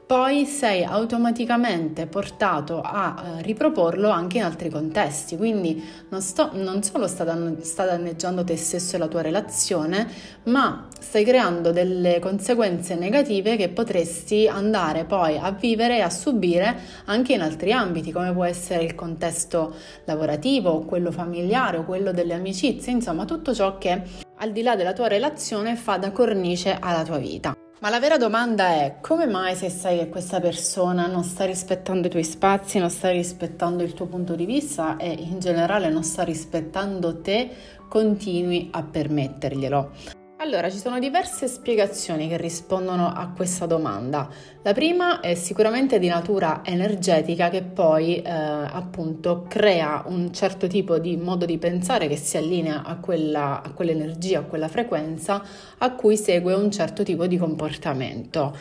poi 0.06 0.46
sei 0.46 0.84
automaticamente 0.84 2.06
portato 2.06 2.80
a 2.80 3.38
eh, 3.38 3.42
riproporlo 3.42 4.08
anche 4.08 4.36
in 4.36 4.44
altri 4.44 4.70
contesti. 4.70 5.36
Quindi 5.36 5.82
non, 6.10 6.22
sto, 6.22 6.50
non 6.52 6.84
solo 6.84 7.08
sta, 7.08 7.24
dan- 7.24 7.60
sta, 7.62 7.84
danneggiando 7.84 8.44
te 8.44 8.56
stesso 8.56 8.94
e 8.94 8.98
la 9.00 9.08
tua 9.08 9.22
relazione, 9.22 10.06
ma 10.44 10.86
stai 11.00 11.24
creando 11.24 11.72
delle 11.72 12.20
conseguenze 12.20 12.94
negative 12.94 13.56
che 13.56 13.68
potresti 13.68 14.46
andare 14.46 15.06
poi 15.06 15.38
a 15.38 15.50
vivere 15.50 15.96
e 15.96 16.02
a 16.02 16.10
subire 16.10 16.78
anche 17.06 17.32
in 17.32 17.40
altri 17.40 17.72
ambiti, 17.72 18.12
come 18.12 18.32
può 18.32 18.44
essere 18.44 18.84
il 18.84 18.94
contesto 18.94 19.74
lavorativo, 20.04 20.84
quello 20.84 21.10
familiare 21.10 21.78
o 21.78 21.84
quello 21.84 22.12
delle 22.12 22.34
amicizie, 22.34 22.92
insomma 22.92 23.24
tutto 23.24 23.52
ciò 23.52 23.76
che 23.78 24.02
al 24.36 24.52
di 24.52 24.62
là 24.62 24.76
della 24.76 24.92
tua 24.92 25.08
relazione 25.08 25.74
fa 25.74 25.96
da 25.96 26.12
cornice 26.12 26.76
alla 26.78 27.02
tua 27.02 27.18
vita. 27.18 27.65
Ma 27.78 27.90
la 27.90 28.00
vera 28.00 28.16
domanda 28.16 28.68
è 28.68 28.96
come 29.02 29.26
mai 29.26 29.54
se 29.54 29.68
sai 29.68 29.98
che 29.98 30.08
questa 30.08 30.40
persona 30.40 31.06
non 31.06 31.24
sta 31.24 31.44
rispettando 31.44 32.06
i 32.06 32.10
tuoi 32.10 32.24
spazi, 32.24 32.78
non 32.78 32.88
sta 32.88 33.10
rispettando 33.10 33.82
il 33.82 33.92
tuo 33.92 34.06
punto 34.06 34.34
di 34.34 34.46
vista 34.46 34.96
e 34.96 35.10
in 35.10 35.38
generale 35.40 35.90
non 35.90 36.02
sta 36.02 36.22
rispettando 36.22 37.20
te, 37.20 37.50
continui 37.86 38.70
a 38.72 38.82
permetterglielo? 38.82 40.15
Allora, 40.38 40.68
ci 40.68 40.76
sono 40.76 40.98
diverse 40.98 41.48
spiegazioni 41.48 42.28
che 42.28 42.36
rispondono 42.36 43.10
a 43.10 43.32
questa 43.34 43.64
domanda. 43.64 44.28
La 44.62 44.74
prima 44.74 45.20
è 45.20 45.34
sicuramente 45.34 45.98
di 45.98 46.08
natura 46.08 46.60
energetica 46.62 47.48
che 47.48 47.62
poi 47.62 48.20
eh, 48.20 48.30
appunto 48.30 49.46
crea 49.48 50.04
un 50.06 50.34
certo 50.34 50.66
tipo 50.66 50.98
di 50.98 51.16
modo 51.16 51.46
di 51.46 51.56
pensare 51.56 52.06
che 52.06 52.16
si 52.16 52.36
allinea 52.36 52.84
a, 52.84 52.96
quella, 52.98 53.62
a 53.62 53.72
quell'energia, 53.72 54.40
a 54.40 54.42
quella 54.42 54.68
frequenza 54.68 55.42
a 55.78 55.94
cui 55.94 56.18
segue 56.18 56.52
un 56.52 56.70
certo 56.70 57.02
tipo 57.02 57.26
di 57.26 57.38
comportamento. 57.38 58.54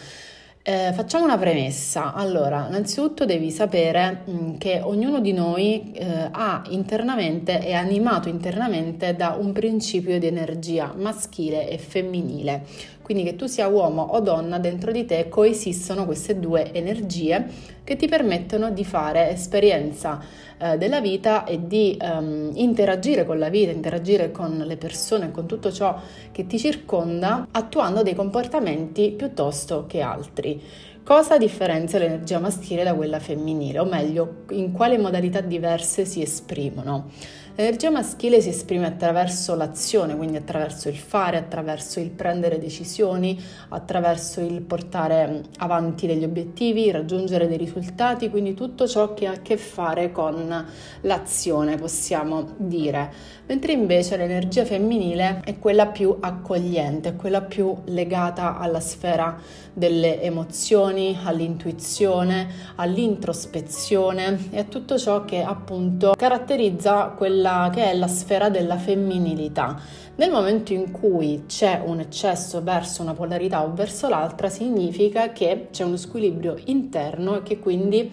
Eh, 0.67 0.93
facciamo 0.93 1.25
una 1.25 1.37
premessa. 1.37 2.15
Allora, 2.15 2.65
innanzitutto 2.67 3.23
devi 3.23 3.51
sapere 3.51 4.23
mh, 4.25 4.31
mm, 4.31 4.55
che 4.57 4.81
ognuno 4.81 5.19
di 5.19 5.31
noi 5.31 5.91
eh, 5.91 6.27
ha 6.31 6.63
internamente, 6.69 7.59
è 7.59 7.73
animato 7.73 8.29
internamente 8.29 9.15
da 9.15 9.37
un 9.39 9.51
principio 9.51 10.17
di 10.17 10.25
energia 10.25 10.91
maschile 10.97 11.69
e 11.69 11.77
femminile. 11.77 12.63
Quindi 13.05 13.21
che 13.21 13.35
tu 13.35 13.45
sia 13.45 13.67
uomo 13.67 14.01
o 14.01 14.19
donna, 14.19 14.57
dentro 14.57 14.91
di 14.91 15.05
te 15.05 15.29
coesistono 15.29 16.05
queste 16.05 16.39
due 16.39 16.73
energie 16.73 17.45
che 17.83 17.95
ti 17.97 18.07
permettono 18.07 18.71
di 18.71 18.83
fare 18.83 19.29
esperienza 19.29 20.19
eh, 20.57 20.75
della 20.79 20.99
vita 21.01 21.43
e 21.43 21.67
di 21.67 21.95
um, 22.01 22.49
interagire 22.55 23.23
con 23.23 23.37
la 23.37 23.49
vita, 23.49 23.69
interagire 23.69 24.31
con 24.31 24.57
le 24.57 24.75
persone, 24.77 25.29
con 25.29 25.45
tutto 25.45 25.71
ciò 25.71 26.01
che 26.31 26.47
ti 26.47 26.57
circonda, 26.57 27.47
attuando 27.51 28.01
dei 28.01 28.15
comportamenti 28.15 29.11
piuttosto 29.11 29.85
che 29.85 30.01
altri. 30.01 30.59
Cosa 31.05 31.37
differenzia 31.37 31.99
l'energia 31.99 32.39
maschile 32.39 32.83
da 32.83 32.95
quella 32.95 33.19
femminile, 33.19 33.77
o 33.77 33.85
meglio, 33.85 34.45
in 34.49 34.71
quale 34.71 34.97
modalità 34.97 35.39
diverse 35.39 36.03
si 36.03 36.23
esprimono? 36.23 37.11
L'energia 37.57 37.89
maschile 37.89 38.41
si 38.41 38.49
esprime 38.49 38.85
attraverso 38.85 39.55
l'azione, 39.55 40.17
quindi 40.17 40.35
attraverso 40.35 40.89
il 40.89 40.97
fare, 40.97 41.37
attraverso 41.37 42.01
il 42.01 42.09
prendere 42.09 42.57
decisioni, 42.57 43.39
attraverso 43.69 44.41
il 44.41 44.61
portare 44.61 45.43
avanti 45.59 46.05
degli 46.05 46.25
obiettivi, 46.25 46.91
raggiungere 46.91 47.47
dei 47.47 47.55
risultati, 47.55 48.29
quindi 48.29 48.55
tutto 48.55 48.87
ciò 48.87 49.13
che 49.13 49.27
ha 49.27 49.31
a 49.33 49.41
che 49.41 49.55
fare 49.55 50.11
con 50.11 50.65
l'azione, 51.01 51.77
possiamo 51.77 52.55
dire. 52.57 53.09
Mentre 53.45 53.71
invece 53.71 54.17
l'energia 54.17 54.65
femminile 54.65 55.39
è 55.45 55.57
quella 55.57 55.85
più 55.85 56.17
accogliente, 56.19 57.15
quella 57.15 57.41
più 57.41 57.73
legata 57.85 58.57
alla 58.57 58.81
sfera 58.81 59.39
delle 59.71 60.21
emozioni, 60.21 60.94
all'intuizione, 61.23 62.47
all'introspezione 62.75 64.49
e 64.51 64.59
a 64.59 64.63
tutto 64.63 64.97
ciò 64.97 65.25
che 65.25 65.41
appunto 65.41 66.13
caratterizza 66.17 67.13
quella 67.17 67.69
che 67.73 67.91
è 67.91 67.95
la 67.95 68.07
sfera 68.07 68.49
della 68.49 68.77
femminilità. 68.77 69.79
Nel 70.15 70.31
momento 70.31 70.71
in 70.71 70.91
cui 70.91 71.43
c'è 71.45 71.81
un 71.85 71.99
eccesso 71.99 72.63
verso 72.63 73.01
una 73.01 73.13
polarità 73.13 73.63
o 73.63 73.73
verso 73.73 74.07
l'altra, 74.07 74.49
significa 74.49 75.33
che 75.33 75.67
c'è 75.71 75.83
uno 75.83 75.97
squilibrio 75.97 76.55
interno 76.65 77.37
e 77.37 77.43
che 77.43 77.59
quindi 77.59 78.09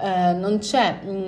eh, 0.00 0.32
non, 0.32 0.60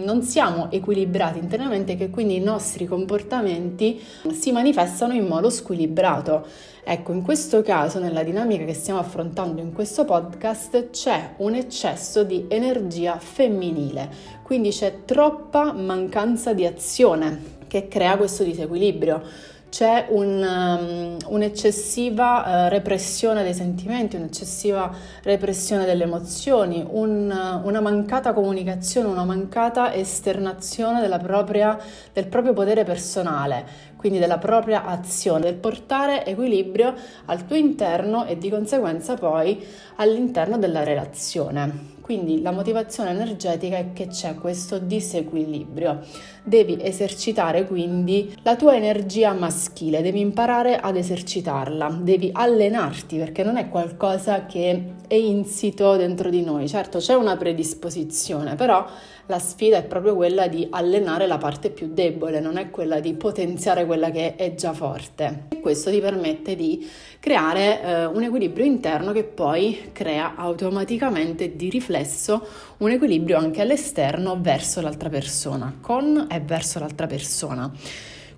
non, 0.04 0.22
siamo 0.22 0.70
equilibrati 0.70 1.38
internamente 1.38 1.92
e 1.92 1.96
che 1.96 2.10
quindi 2.10 2.36
i 2.36 2.40
nostri 2.40 2.86
comportamenti 2.86 4.02
si 4.32 4.52
manifestano 4.52 5.14
in 5.14 5.26
modo 5.26 5.50
squilibrato. 5.50 6.46
Ecco, 6.82 7.12
in 7.12 7.22
questo 7.22 7.62
caso, 7.62 7.98
nella 7.98 8.22
dinamica 8.22 8.64
che 8.64 8.74
stiamo 8.74 9.00
affrontando 9.00 9.60
in 9.60 9.72
questo 9.72 10.04
podcast, 10.04 10.90
c'è 10.90 11.34
un 11.38 11.54
eccesso 11.54 12.22
di 12.22 12.46
energia 12.48 13.18
femminile, 13.18 14.08
quindi 14.42 14.70
c'è 14.70 15.04
troppa 15.04 15.72
mancanza 15.72 16.52
di 16.52 16.64
azione 16.64 17.54
che 17.66 17.88
crea 17.88 18.16
questo 18.16 18.44
disequilibrio 18.44 19.22
c'è 19.68 20.06
un, 20.10 20.42
um, 20.42 21.16
un'eccessiva 21.34 22.66
uh, 22.66 22.68
repressione 22.68 23.42
dei 23.42 23.52
sentimenti, 23.52 24.16
un'eccessiva 24.16 24.90
repressione 25.22 25.84
delle 25.84 26.04
emozioni, 26.04 26.84
un, 26.88 27.30
uh, 27.30 27.66
una 27.66 27.80
mancata 27.80 28.32
comunicazione, 28.32 29.08
una 29.08 29.24
mancata 29.24 29.92
esternazione 29.92 31.00
propria, 31.18 31.78
del 32.12 32.26
proprio 32.26 32.52
potere 32.52 32.84
personale, 32.84 33.66
quindi 33.96 34.18
della 34.18 34.38
propria 34.38 34.84
azione, 34.84 35.44
del 35.44 35.54
portare 35.54 36.24
equilibrio 36.24 36.94
al 37.26 37.44
tuo 37.46 37.56
interno 37.56 38.24
e 38.24 38.38
di 38.38 38.48
conseguenza 38.48 39.14
poi 39.14 39.64
all'interno 39.96 40.58
della 40.58 40.84
relazione. 40.84 41.94
Quindi 42.06 42.40
la 42.40 42.52
motivazione 42.52 43.10
energetica 43.10 43.78
è 43.78 43.92
che 43.92 44.06
c'è 44.06 44.36
questo 44.36 44.78
disequilibrio. 44.78 46.04
Devi 46.44 46.78
esercitare 46.80 47.66
quindi 47.66 48.32
la 48.42 48.54
tua 48.54 48.76
energia 48.76 49.32
maschile, 49.32 50.02
devi 50.02 50.20
imparare 50.20 50.78
ad 50.78 50.96
esercitarla, 50.96 51.98
devi 52.00 52.30
allenarti 52.32 53.16
perché 53.16 53.42
non 53.42 53.56
è 53.56 53.68
qualcosa 53.68 54.46
che 54.46 54.92
è 55.08 55.14
insito 55.14 55.96
dentro 55.96 56.30
di 56.30 56.42
noi. 56.42 56.68
Certo 56.68 56.98
c'è 56.98 57.14
una 57.14 57.36
predisposizione, 57.36 58.54
però 58.54 58.86
la 59.26 59.38
sfida 59.38 59.78
è 59.78 59.84
proprio 59.84 60.14
quella 60.14 60.46
di 60.46 60.66
allenare 60.70 61.26
la 61.26 61.38
parte 61.38 61.70
più 61.70 61.88
debole, 61.92 62.40
non 62.40 62.56
è 62.56 62.70
quella 62.70 63.00
di 63.00 63.14
potenziare 63.14 63.84
quella 63.84 64.10
che 64.10 64.36
è 64.36 64.54
già 64.54 64.72
forte. 64.72 65.44
E 65.48 65.60
questo 65.60 65.90
ti 65.90 66.00
permette 66.00 66.54
di 66.54 66.88
creare 67.18 67.82
eh, 67.82 68.04
un 68.06 68.22
equilibrio 68.22 68.64
interno 68.64 69.12
che 69.12 69.24
poi 69.24 69.90
crea 69.92 70.34
automaticamente 70.36 71.56
di 71.56 71.68
riflesso 71.68 72.46
un 72.78 72.90
equilibrio 72.90 73.38
anche 73.38 73.62
all'esterno 73.62 74.38
verso 74.40 74.80
l'altra 74.80 75.08
persona, 75.08 75.76
con 75.80 76.28
e 76.30 76.40
verso 76.40 76.78
l'altra 76.78 77.06
persona. 77.06 77.70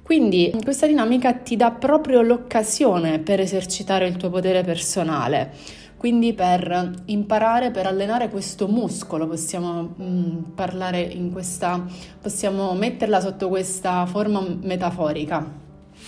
Quindi 0.03 0.57
questa 0.63 0.87
dinamica 0.87 1.35
ti 1.35 1.55
dà 1.55 1.71
proprio 1.71 2.23
l'occasione 2.23 3.19
per 3.19 3.41
esercitare 3.41 4.07
il 4.07 4.17
tuo 4.17 4.31
potere 4.31 4.63
personale 4.63 5.53
quindi 5.99 6.33
per 6.33 7.03
imparare, 7.07 7.73
per 7.73 7.87
allenare 7.87 8.31
questo 8.31 8.69
muscolo, 8.69 9.27
possiamo 9.27 9.95
mm, 10.01 10.39
parlare 10.55 11.01
in 11.01 11.33
questa, 11.33 11.85
possiamo 12.23 12.73
metterla 12.75 13.21
sotto 13.21 13.49
questa 13.49 14.07
forma 14.07 14.41
metaforica. 14.63 15.45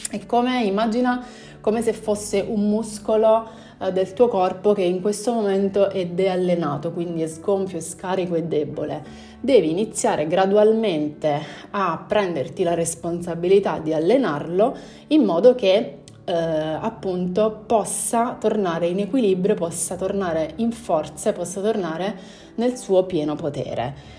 È 0.08 0.24
come, 0.26 0.62
immagina 0.62 1.26
come 1.60 1.82
se 1.82 1.92
fosse 1.92 2.40
un 2.40 2.68
muscolo 2.68 3.48
eh, 3.80 3.92
del 3.92 4.12
tuo 4.12 4.28
corpo 4.28 4.72
che 4.74 4.82
in 4.82 5.00
questo 5.00 5.32
momento 5.32 5.90
è 5.90 6.06
deallenato, 6.06 6.92
quindi 6.92 7.22
è 7.22 7.26
sgonfio, 7.26 7.78
è 7.78 7.80
scarico 7.80 8.36
e 8.36 8.44
debole. 8.44 9.02
Devi 9.40 9.70
iniziare 9.70 10.26
gradualmente 10.26 11.40
a 11.70 12.04
prenderti 12.06 12.62
la 12.62 12.74
responsabilità 12.74 13.78
di 13.78 13.92
allenarlo 13.92 14.76
in 15.08 15.24
modo 15.24 15.54
che 15.54 15.99
eh, 16.30 16.78
appunto 16.80 17.64
possa 17.66 18.36
tornare 18.38 18.86
in 18.86 19.00
equilibrio, 19.00 19.54
possa 19.54 19.96
tornare 19.96 20.52
in 20.56 20.70
forza, 20.70 21.32
possa 21.32 21.60
tornare 21.60 22.16
nel 22.54 22.76
suo 22.76 23.04
pieno 23.04 23.34
potere. 23.34 24.18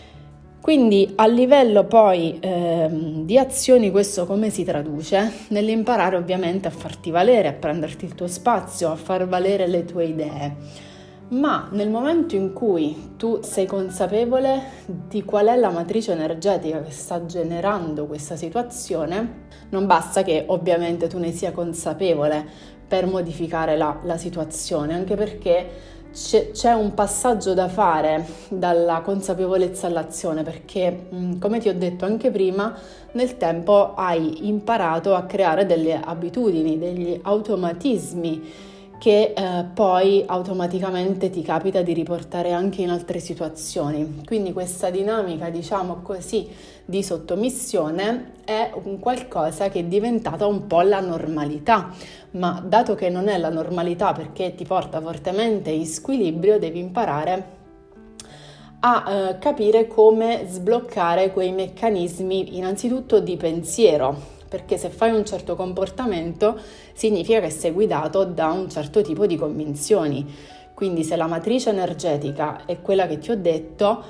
Quindi 0.60 1.14
a 1.16 1.26
livello 1.26 1.86
poi 1.86 2.38
ehm, 2.40 3.26
di 3.26 3.38
azioni 3.38 3.90
questo 3.90 4.26
come 4.28 4.50
si 4.50 4.64
traduce? 4.64 5.32
Nell'imparare 5.48 6.18
ovviamente 6.18 6.68
a 6.68 6.72
farti 6.72 7.10
valere, 7.10 7.48
a 7.48 7.54
prenderti 7.54 8.06
il 8.06 8.14
tuo 8.14 8.28
spazio, 8.28 8.92
a 8.92 8.96
far 8.96 9.28
valere 9.28 9.66
le 9.66 9.86
tue 9.86 10.06
idee. 10.06 10.90
Ma 11.32 11.70
nel 11.72 11.90
momento 11.90 12.36
in 12.36 12.52
cui 12.52 13.14
tu 13.16 13.40
sei 13.42 13.66
consapevole 13.66 14.64
di 14.86 15.24
qual 15.24 15.48
è 15.48 15.56
la 15.56 15.70
matrice 15.70 16.12
energetica 16.12 16.82
che 16.82 16.92
sta 16.92 17.26
generando 17.26 18.06
questa 18.06 18.36
situazione, 18.36 19.46
non 19.70 19.86
basta 19.86 20.24
che 20.24 20.44
ovviamente 20.48 21.08
tu 21.08 21.20
ne 21.20 21.32
sia 21.32 21.54
consapevole 21.54 22.46
per 22.86 23.06
modificare 23.06 23.78
la, 23.78 23.98
la 24.04 24.18
situazione, 24.18 24.94
anche 24.94 25.16
perché 25.16 25.70
c'è 26.12 26.74
un 26.74 26.94
passaggio 26.94 27.54
da 27.54 27.70
fare 27.70 28.26
dalla 28.50 29.00
consapevolezza 29.00 29.88
all'azione 29.88 30.44
perché, 30.44 31.08
come 31.40 31.60
ti 31.60 31.70
ho 31.70 31.74
detto 31.74 32.04
anche 32.04 32.30
prima, 32.30 32.76
nel 33.14 33.38
tempo 33.38 33.94
hai 33.94 34.50
imparato 34.50 35.16
a 35.16 35.24
creare 35.24 35.66
delle 35.66 35.98
abitudini, 35.98 36.78
degli 36.78 37.18
automatismi 37.24 38.70
che 39.02 39.34
eh, 39.36 39.66
poi 39.74 40.24
automaticamente 40.28 41.32
ti 41.32 41.42
capita 41.42 41.82
di 41.82 41.92
riportare 41.92 42.52
anche 42.52 42.84
in 42.84 42.92
altre 42.92 43.18
situazioni. 43.18 44.22
Quindi 44.24 44.54
questa 44.54 44.92
dinamica, 44.92 45.50
diciamo 45.50 46.02
così, 46.04 46.48
di 46.86 47.02
sottomissione 47.02 48.34
è 48.46 48.72
un 48.84 49.00
qualcosa 49.00 49.70
che 49.70 49.80
è 49.80 49.84
diventata 49.86 50.46
un 50.46 50.68
po' 50.68 50.82
la 50.82 51.00
normalità, 51.00 51.90
ma 52.34 52.64
dato 52.64 52.94
che 52.94 53.10
non 53.10 53.28
è 53.28 53.40
la 53.40 53.50
normalità 53.50 54.14
perché 54.14 54.54
ti 54.54 54.66
porta 54.66 55.02
fortemente 55.02 55.72
in 55.72 55.88
squilibrio, 55.88 56.60
devi 56.60 56.78
imparare 56.78 57.46
a 58.82 59.06
eh, 59.08 59.38
capire 59.40 59.88
come 59.88 60.46
sbloccare 60.48 61.32
quei 61.32 61.52
meccanismi 61.52 62.56
innanzitutto 62.56 63.20
di 63.20 63.36
pensiero, 63.36 64.41
perché 64.52 64.78
se 64.78 64.90
fai 64.90 65.14
un 65.14 65.24
certo 65.24 65.56
comportamento 65.56 66.60
significa 66.92 67.40
che 67.40 67.50
sei 67.50 67.72
guidato 67.72 68.26
da 68.26 68.48
un 68.48 68.70
certo 68.70 69.02
tipo 69.02 69.26
di 69.26 69.38
convinzioni. 69.38 70.28
Quindi 70.74 71.06
se 71.06 71.16
la 71.16 71.26
matrice 71.26 71.70
energetica 71.70 72.66
è 72.66 72.82
quella 72.82 73.08
che 73.08 73.18
ti 73.18 73.32
ho 73.32 73.38
detto, 73.38 74.04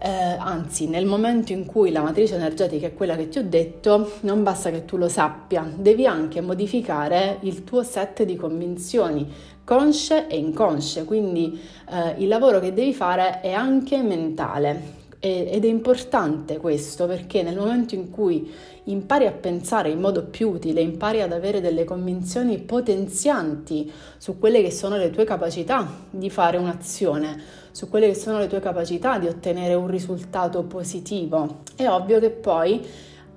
eh, 0.00 0.08
anzi 0.08 0.88
nel 0.88 1.04
momento 1.04 1.52
in 1.52 1.66
cui 1.66 1.92
la 1.92 2.00
matrice 2.00 2.36
energetica 2.36 2.86
è 2.86 2.94
quella 2.94 3.16
che 3.16 3.28
ti 3.28 3.36
ho 3.36 3.44
detto, 3.46 4.12
non 4.20 4.42
basta 4.42 4.70
che 4.70 4.86
tu 4.86 4.96
lo 4.96 5.10
sappia, 5.10 5.70
devi 5.76 6.06
anche 6.06 6.40
modificare 6.40 7.36
il 7.40 7.62
tuo 7.62 7.82
set 7.82 8.22
di 8.22 8.34
convinzioni 8.34 9.30
consce 9.64 10.26
e 10.26 10.38
inconsce, 10.38 11.04
quindi 11.04 11.60
eh, 11.90 12.14
il 12.18 12.28
lavoro 12.28 12.60
che 12.60 12.72
devi 12.72 12.94
fare 12.94 13.40
è 13.40 13.52
anche 13.52 14.02
mentale, 14.02 15.00
ed 15.24 15.64
è 15.64 15.68
importante 15.68 16.56
questo 16.56 17.06
perché 17.06 17.44
nel 17.44 17.56
momento 17.56 17.94
in 17.94 18.10
cui 18.10 18.52
impari 18.84 19.26
a 19.26 19.30
pensare 19.30 19.88
in 19.88 20.00
modo 20.00 20.24
più 20.24 20.50
utile, 20.50 20.80
impari 20.80 21.22
ad 21.22 21.30
avere 21.30 21.60
delle 21.60 21.84
convinzioni 21.84 22.58
potenzianti 22.58 23.88
su 24.18 24.40
quelle 24.40 24.60
che 24.62 24.72
sono 24.72 24.96
le 24.96 25.10
tue 25.10 25.22
capacità 25.22 25.88
di 26.10 26.28
fare 26.28 26.56
un'azione, 26.56 27.40
su 27.70 27.88
quelle 27.88 28.08
che 28.08 28.14
sono 28.16 28.40
le 28.40 28.48
tue 28.48 28.58
capacità 28.58 29.20
di 29.20 29.28
ottenere 29.28 29.74
un 29.74 29.86
risultato 29.86 30.64
positivo, 30.64 31.60
è 31.76 31.86
ovvio 31.86 32.18
che 32.18 32.30
poi 32.30 32.84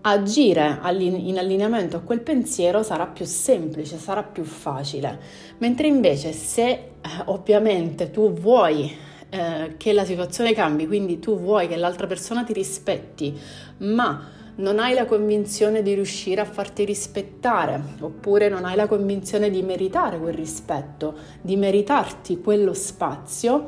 agire 0.01 0.79
in 0.89 1.37
allineamento 1.37 1.97
a 1.97 1.99
quel 1.99 2.21
pensiero 2.21 2.81
sarà 2.81 3.05
più 3.05 3.25
semplice, 3.25 3.97
sarà 3.97 4.23
più 4.23 4.43
facile. 4.43 5.19
Mentre 5.59 5.85
invece 5.85 6.31
se 6.31 6.67
eh, 6.67 6.89
ovviamente 7.25 8.09
tu 8.09 8.33
vuoi 8.33 9.13
eh, 9.35 9.73
che 9.75 9.91
la 9.91 10.05
situazione 10.05 10.53
cambi, 10.53 10.87
quindi 10.87 11.19
tu 11.19 11.37
vuoi 11.37 11.67
che 11.67 11.75
l'altra 11.75 12.07
persona 12.07 12.43
ti 12.45 12.53
rispetti, 12.53 13.37
ma 13.79 14.29
non 14.57 14.79
hai 14.79 14.93
la 14.93 15.05
convinzione 15.05 15.81
di 15.81 15.93
riuscire 15.93 16.39
a 16.39 16.45
farti 16.45 16.85
rispettare, 16.85 17.81
oppure 17.99 18.47
non 18.47 18.63
hai 18.63 18.77
la 18.77 18.87
convinzione 18.87 19.49
di 19.49 19.61
meritare 19.61 20.17
quel 20.17 20.33
rispetto, 20.33 21.15
di 21.41 21.57
meritarti 21.57 22.39
quello 22.39 22.73
spazio, 22.73 23.65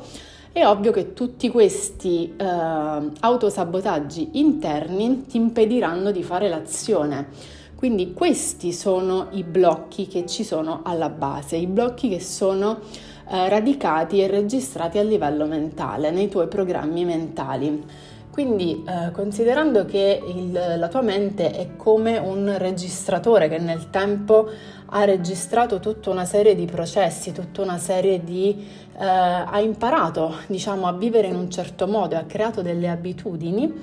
è 0.53 0.65
ovvio 0.65 0.91
che 0.91 1.11
tutti 1.11 1.49
questi 1.49 2.33
eh, 2.37 2.45
autosabotaggi 2.45 4.29
interni 4.33 5.25
ti 5.25 5.35
impediranno 5.35 6.11
di 6.11 6.23
fare 6.23 6.47
l'azione. 6.47 7.27
Quindi 7.75 8.13
questi 8.13 8.71
sono 8.71 9.27
i 9.31 9.43
blocchi 9.43 10.07
che 10.07 10.25
ci 10.25 10.43
sono 10.43 10.79
alla 10.83 11.09
base, 11.09 11.57
i 11.57 11.67
blocchi 11.67 12.09
che 12.09 12.21
sono 12.21 12.79
eh, 13.29 13.49
radicati 13.49 14.21
e 14.21 14.27
registrati 14.27 14.97
a 14.97 15.03
livello 15.03 15.45
mentale, 15.45 16.11
nei 16.11 16.29
tuoi 16.29 16.47
programmi 16.47 17.05
mentali. 17.05 17.83
Quindi 18.37 18.83
eh, 18.87 19.11
considerando 19.13 19.85
che 19.85 20.21
il, 20.27 20.51
la 20.51 20.87
tua 20.89 21.01
mente 21.01 21.49
è 21.49 21.75
come 21.75 22.19
un 22.19 22.53
registratore 22.59 23.47
che 23.47 23.57
nel 23.57 23.89
tempo 23.89 24.47
ha 24.85 25.03
registrato 25.05 25.79
tutta 25.79 26.11
una 26.11 26.23
serie 26.23 26.53
di 26.53 26.65
processi, 26.65 27.31
tutta 27.31 27.63
una 27.63 27.79
serie 27.79 28.23
di... 28.23 28.85
Eh, 28.99 29.05
ha 29.05 29.59
imparato 29.59 30.35
diciamo 30.47 30.87
a 30.87 30.93
vivere 30.93 31.27
in 31.27 31.35
un 31.35 31.49
certo 31.49 31.87
modo, 31.87 32.15
ha 32.15 32.25
creato 32.27 32.61
delle 32.61 32.89
abitudini, 32.89 33.73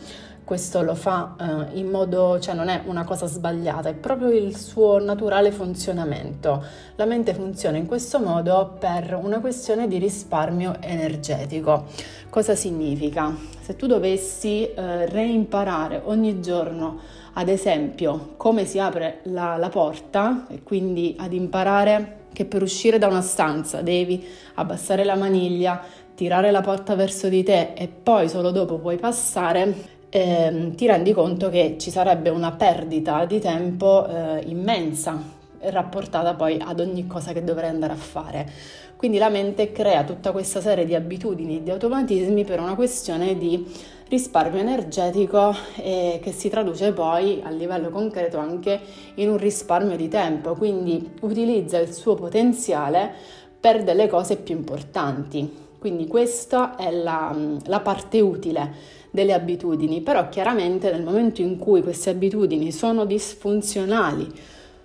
questo 0.44 0.82
lo 0.82 0.94
fa 0.94 1.34
eh, 1.40 1.78
in 1.78 1.88
modo, 1.88 2.38
cioè 2.38 2.54
non 2.54 2.68
è 2.68 2.82
una 2.84 3.04
cosa 3.04 3.26
sbagliata, 3.26 3.88
è 3.88 3.94
proprio 3.94 4.28
il 4.28 4.56
suo 4.56 5.02
naturale 5.02 5.50
funzionamento. 5.50 6.62
La 6.96 7.06
mente 7.06 7.32
funziona 7.32 7.78
in 7.78 7.86
questo 7.86 8.20
modo 8.20 8.76
per 8.78 9.18
una 9.20 9.40
questione 9.40 9.88
di 9.88 9.98
risparmio 9.98 10.76
energetico. 10.80 11.86
Cosa 12.28 12.54
significa? 12.54 13.34
Se 13.60 13.74
tu 13.74 13.86
dovessi 13.86 14.70
eh, 14.70 15.06
reimparare 15.06 16.02
ogni 16.04 16.40
giorno, 16.40 16.98
ad 17.32 17.48
esempio, 17.48 18.34
come 18.36 18.66
si 18.66 18.78
apre 18.78 19.20
la, 19.24 19.56
la 19.56 19.68
porta, 19.70 20.46
e 20.48 20.62
quindi 20.62 21.16
ad 21.18 21.32
imparare 21.32 22.22
che 22.34 22.44
per 22.44 22.62
uscire 22.62 22.98
da 22.98 23.06
una 23.06 23.22
stanza 23.22 23.80
devi 23.80 24.26
abbassare 24.54 25.04
la 25.04 25.14
maniglia, 25.14 25.80
tirare 26.14 26.50
la 26.50 26.60
porta 26.60 26.94
verso 26.94 27.28
di 27.28 27.42
te 27.42 27.72
e 27.74 27.88
poi 27.88 28.28
solo 28.28 28.50
dopo 28.50 28.78
puoi 28.78 28.98
passare, 28.98 29.93
eh, 30.16 30.70
ti 30.76 30.86
rendi 30.86 31.12
conto 31.12 31.50
che 31.50 31.74
ci 31.76 31.90
sarebbe 31.90 32.28
una 32.30 32.52
perdita 32.52 33.24
di 33.24 33.40
tempo 33.40 34.06
eh, 34.06 34.44
immensa 34.46 35.20
rapportata 35.58 36.34
poi 36.34 36.56
ad 36.64 36.78
ogni 36.78 37.08
cosa 37.08 37.32
che 37.32 37.42
dovrei 37.42 37.68
andare 37.68 37.94
a 37.94 37.96
fare. 37.96 38.48
Quindi 38.94 39.18
la 39.18 39.28
mente 39.28 39.72
crea 39.72 40.04
tutta 40.04 40.30
questa 40.30 40.60
serie 40.60 40.84
di 40.84 40.94
abitudini 40.94 41.56
e 41.56 41.62
di 41.64 41.70
automatismi 41.72 42.44
per 42.44 42.60
una 42.60 42.76
questione 42.76 43.36
di 43.36 43.66
risparmio 44.06 44.60
energetico 44.60 45.52
eh, 45.82 46.20
che 46.22 46.30
si 46.30 46.48
traduce 46.48 46.92
poi 46.92 47.40
a 47.42 47.50
livello 47.50 47.90
concreto 47.90 48.38
anche 48.38 48.80
in 49.14 49.30
un 49.30 49.36
risparmio 49.36 49.96
di 49.96 50.06
tempo, 50.06 50.54
quindi 50.54 51.10
utilizza 51.22 51.78
il 51.78 51.92
suo 51.92 52.14
potenziale 52.14 53.12
per 53.58 53.82
delle 53.82 54.06
cose 54.06 54.36
più 54.36 54.54
importanti. 54.54 55.62
Quindi 55.76 56.06
questa 56.06 56.76
è 56.76 56.92
la, 56.92 57.36
la 57.66 57.80
parte 57.80 58.20
utile 58.20 59.02
delle 59.14 59.32
abitudini, 59.32 60.00
però 60.00 60.28
chiaramente 60.28 60.90
nel 60.90 61.04
momento 61.04 61.40
in 61.40 61.56
cui 61.56 61.84
queste 61.84 62.10
abitudini 62.10 62.72
sono 62.72 63.04
disfunzionali, 63.04 64.26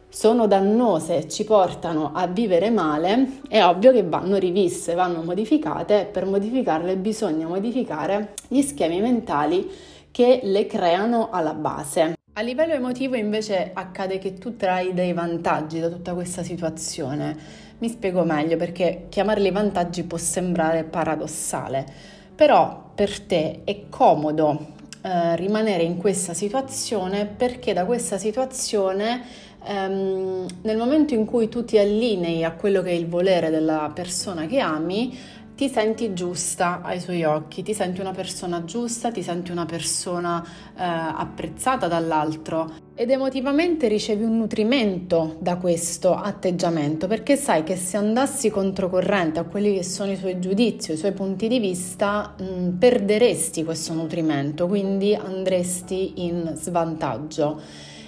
sono 0.08 0.46
dannose, 0.46 1.28
ci 1.28 1.44
portano 1.44 2.12
a 2.14 2.28
vivere 2.28 2.70
male, 2.70 3.40
è 3.48 3.64
ovvio 3.64 3.92
che 3.92 4.04
vanno 4.04 4.38
riviste, 4.38 4.94
vanno 4.94 5.24
modificate, 5.24 6.08
per 6.12 6.28
modificarle 6.28 6.96
bisogna 6.98 7.48
modificare 7.48 8.36
gli 8.48 8.62
schemi 8.62 9.02
mentali 9.02 9.68
che 10.12 10.42
le 10.44 10.68
creano 10.68 11.30
alla 11.32 11.56
base. 11.56 12.14
A 12.34 12.42
livello 12.42 12.74
emotivo 12.74 13.16
invece 13.16 13.72
accade 13.74 14.20
che 14.20 14.36
tu 14.36 14.56
trai 14.56 14.94
dei 14.94 15.12
vantaggi 15.12 15.80
da 15.80 15.90
tutta 15.90 16.14
questa 16.14 16.44
situazione. 16.44 17.36
Mi 17.80 17.90
spiego 17.90 18.24
meglio 18.24 18.58
perché 18.58 19.08
chiamarli 19.10 19.50
vantaggi 19.50 20.04
può 20.04 20.20
sembrare 20.20 20.84
paradossale 20.84 22.18
però 22.40 22.92
per 22.96 23.20
te 23.20 23.64
è 23.66 23.90
comodo 23.90 24.68
eh, 25.02 25.36
rimanere 25.36 25.84
in 25.84 25.98
questa 25.98 26.34
situazione 26.34 27.26
perché 27.26 27.74
da 27.74 27.84
questa 27.84 28.18
situazione 28.18 29.24
ehm, 29.66 30.46
nel 30.62 30.78
momento 30.78 31.14
in 31.14 31.26
cui 31.26 31.50
tu 31.50 31.66
ti 31.66 31.78
allinei 31.78 32.46
a 32.46 32.54
quello 32.54 32.82
che 32.82 32.92
è 32.92 32.94
il 32.94 33.10
volere 33.10 33.50
della 33.50 33.92
persona 33.94 34.46
che 34.46 34.60
ami 34.60 35.20
ti 35.60 35.68
senti 35.68 36.14
giusta 36.14 36.80
ai 36.82 37.02
suoi 37.02 37.26
occhi, 37.26 37.64
ti 37.64 37.74
senti 37.74 38.00
una 38.00 38.14
persona 38.14 38.64
giusta, 38.64 39.12
ti 39.12 39.22
senti 39.22 39.52
una 39.52 39.66
persona 39.66 40.42
eh, 40.42 40.82
apprezzata 40.82 41.90
dall'altro 41.90 42.72
ed 42.96 43.10
emotivamente 43.10 43.90
ricevi 43.90 44.24
un 44.24 44.38
nutrimento 44.38 45.36
da 45.42 45.58
questo 45.58 46.16
atteggiamento 46.16 47.08
perché 47.08 47.36
sai 47.36 47.64
che 47.64 47.76
se 47.76 47.98
andassi 47.98 48.50
controcorrente 48.50 49.40
a 49.40 49.44
quelli 49.44 49.74
che 49.74 49.84
sono 49.84 50.14
i 50.14 50.16
suoi 50.16 50.40
giudizi, 50.40 50.94
i 50.94 50.96
suoi 50.96 51.12
punti 51.12 51.50
di 51.50 51.60
vista, 51.60 52.36
mh, 52.40 52.78
perderesti 52.78 53.66
questo 53.66 53.92
nutrimento, 53.92 54.66
quindi 54.66 55.14
andresti 55.14 56.24
in 56.24 56.54
svantaggio. 56.56 57.60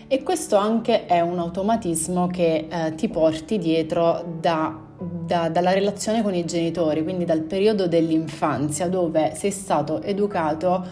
E 0.07 0.23
questo 0.23 0.55
anche 0.55 1.05
è 1.05 1.19
un 1.19 1.37
automatismo 1.39 2.27
che 2.27 2.67
eh, 2.69 2.95
ti 2.95 3.09
porti 3.09 3.57
dietro 3.57 4.37
da, 4.39 4.90
da, 5.01 5.49
dalla 5.49 5.73
relazione 5.73 6.21
con 6.21 6.33
i 6.33 6.45
genitori, 6.45 7.03
quindi 7.03 7.25
dal 7.25 7.41
periodo 7.41 7.87
dell'infanzia 7.87 8.87
dove 8.87 9.33
sei 9.35 9.51
stato 9.51 10.01
educato 10.01 10.85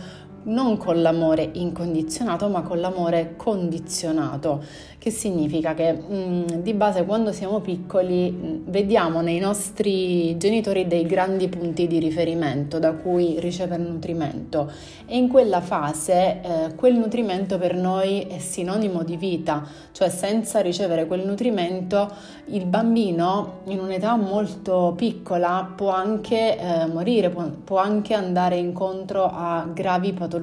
non 0.50 0.78
con 0.78 1.02
l'amore 1.02 1.50
incondizionato, 1.54 2.48
ma 2.50 2.62
con 2.62 2.80
l'amore 2.80 3.34
condizionato, 3.38 4.64
che 4.98 5.12
significa 5.12 5.74
che 5.74 5.94
mh, 5.94 6.16
mm, 6.16 6.46
di 6.62 6.74
base 6.74 7.06
quando 7.06 7.32
siamo 7.32 7.62
piccoli 7.62 8.32
mh, 8.32 8.48
mm, 8.48 8.56
vediamo 8.66 9.22
nei 9.22 9.40
nostri 9.40 10.38
genitori 10.38 10.88
dei 10.88 11.06
grandi 11.06 11.48
punti 11.48 11.88
di 11.88 12.00
riferimento 12.00 12.80
da 12.80 12.94
cui 12.94 13.40
ricevere 13.40 13.82
nutrimento. 13.82 14.72
E 15.06 15.18
in 15.18 15.30
quella 15.30 15.62
fase 15.62 16.42
eh, 16.42 16.76
quel 16.76 16.96
nutrimento 16.96 17.58
per 17.58 17.76
noi 17.76 18.22
è 18.22 18.40
sinonimo 18.40 19.04
di 19.04 19.18
vita, 19.18 19.66
cioè 19.92 20.10
senza 20.10 20.60
ricevere 20.60 21.06
quel 21.06 21.26
nutrimento 21.26 22.12
il 22.46 22.66
bambino 22.66 23.62
in 23.66 23.80
un'età 23.80 24.16
molto 24.16 24.94
piccola 24.96 25.72
può 25.76 25.92
anche 25.92 26.58
eh, 26.58 26.86
morire, 26.88 27.30
può, 27.30 27.44
può 27.64 27.78
anche 27.78 28.14
andare 28.14 28.58
incontro 28.58 29.26
a 29.26 29.68
gravi 29.72 30.14
patologie 30.14 30.39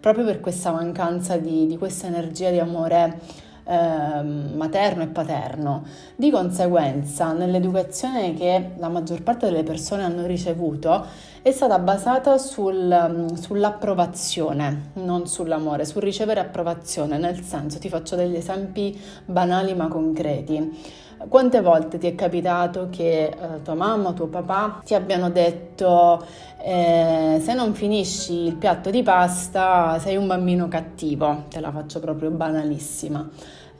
proprio 0.00 0.24
per 0.24 0.40
questa 0.40 0.72
mancanza 0.72 1.36
di, 1.36 1.66
di 1.66 1.76
questa 1.76 2.06
energia 2.06 2.50
di 2.50 2.58
amore 2.58 3.46
eh, 3.68 4.22
materno 4.22 5.02
e 5.02 5.08
paterno. 5.08 5.84
Di 6.16 6.30
conseguenza, 6.30 7.32
nell'educazione 7.32 8.32
che 8.34 8.70
la 8.78 8.88
maggior 8.88 9.22
parte 9.22 9.46
delle 9.46 9.62
persone 9.62 10.04
hanno 10.04 10.26
ricevuto 10.26 11.04
è 11.42 11.50
stata 11.50 11.78
basata 11.78 12.38
sul, 12.38 13.26
sull'approvazione, 13.38 14.90
non 14.94 15.26
sull'amore, 15.26 15.84
sul 15.84 16.02
ricevere 16.02 16.40
approvazione, 16.40 17.18
nel 17.18 17.42
senso 17.42 17.78
ti 17.78 17.88
faccio 17.88 18.16
degli 18.16 18.36
esempi 18.36 18.98
banali 19.24 19.74
ma 19.74 19.88
concreti. 19.88 21.06
Quante 21.26 21.60
volte 21.60 21.98
ti 21.98 22.06
è 22.06 22.14
capitato 22.14 22.88
che 22.90 23.24
eh, 23.24 23.62
tua 23.64 23.74
mamma 23.74 24.10
o 24.10 24.12
tuo 24.14 24.28
papà 24.28 24.82
ti 24.84 24.94
abbiano 24.94 25.30
detto 25.30 26.24
eh, 26.62 27.40
se 27.42 27.54
non 27.54 27.74
finisci 27.74 28.46
il 28.46 28.54
piatto 28.54 28.90
di 28.90 29.02
pasta 29.02 29.98
sei 29.98 30.16
un 30.16 30.28
bambino 30.28 30.68
cattivo? 30.68 31.44
Te 31.48 31.58
la 31.60 31.72
faccio 31.72 31.98
proprio 31.98 32.30
banalissima. 32.30 33.28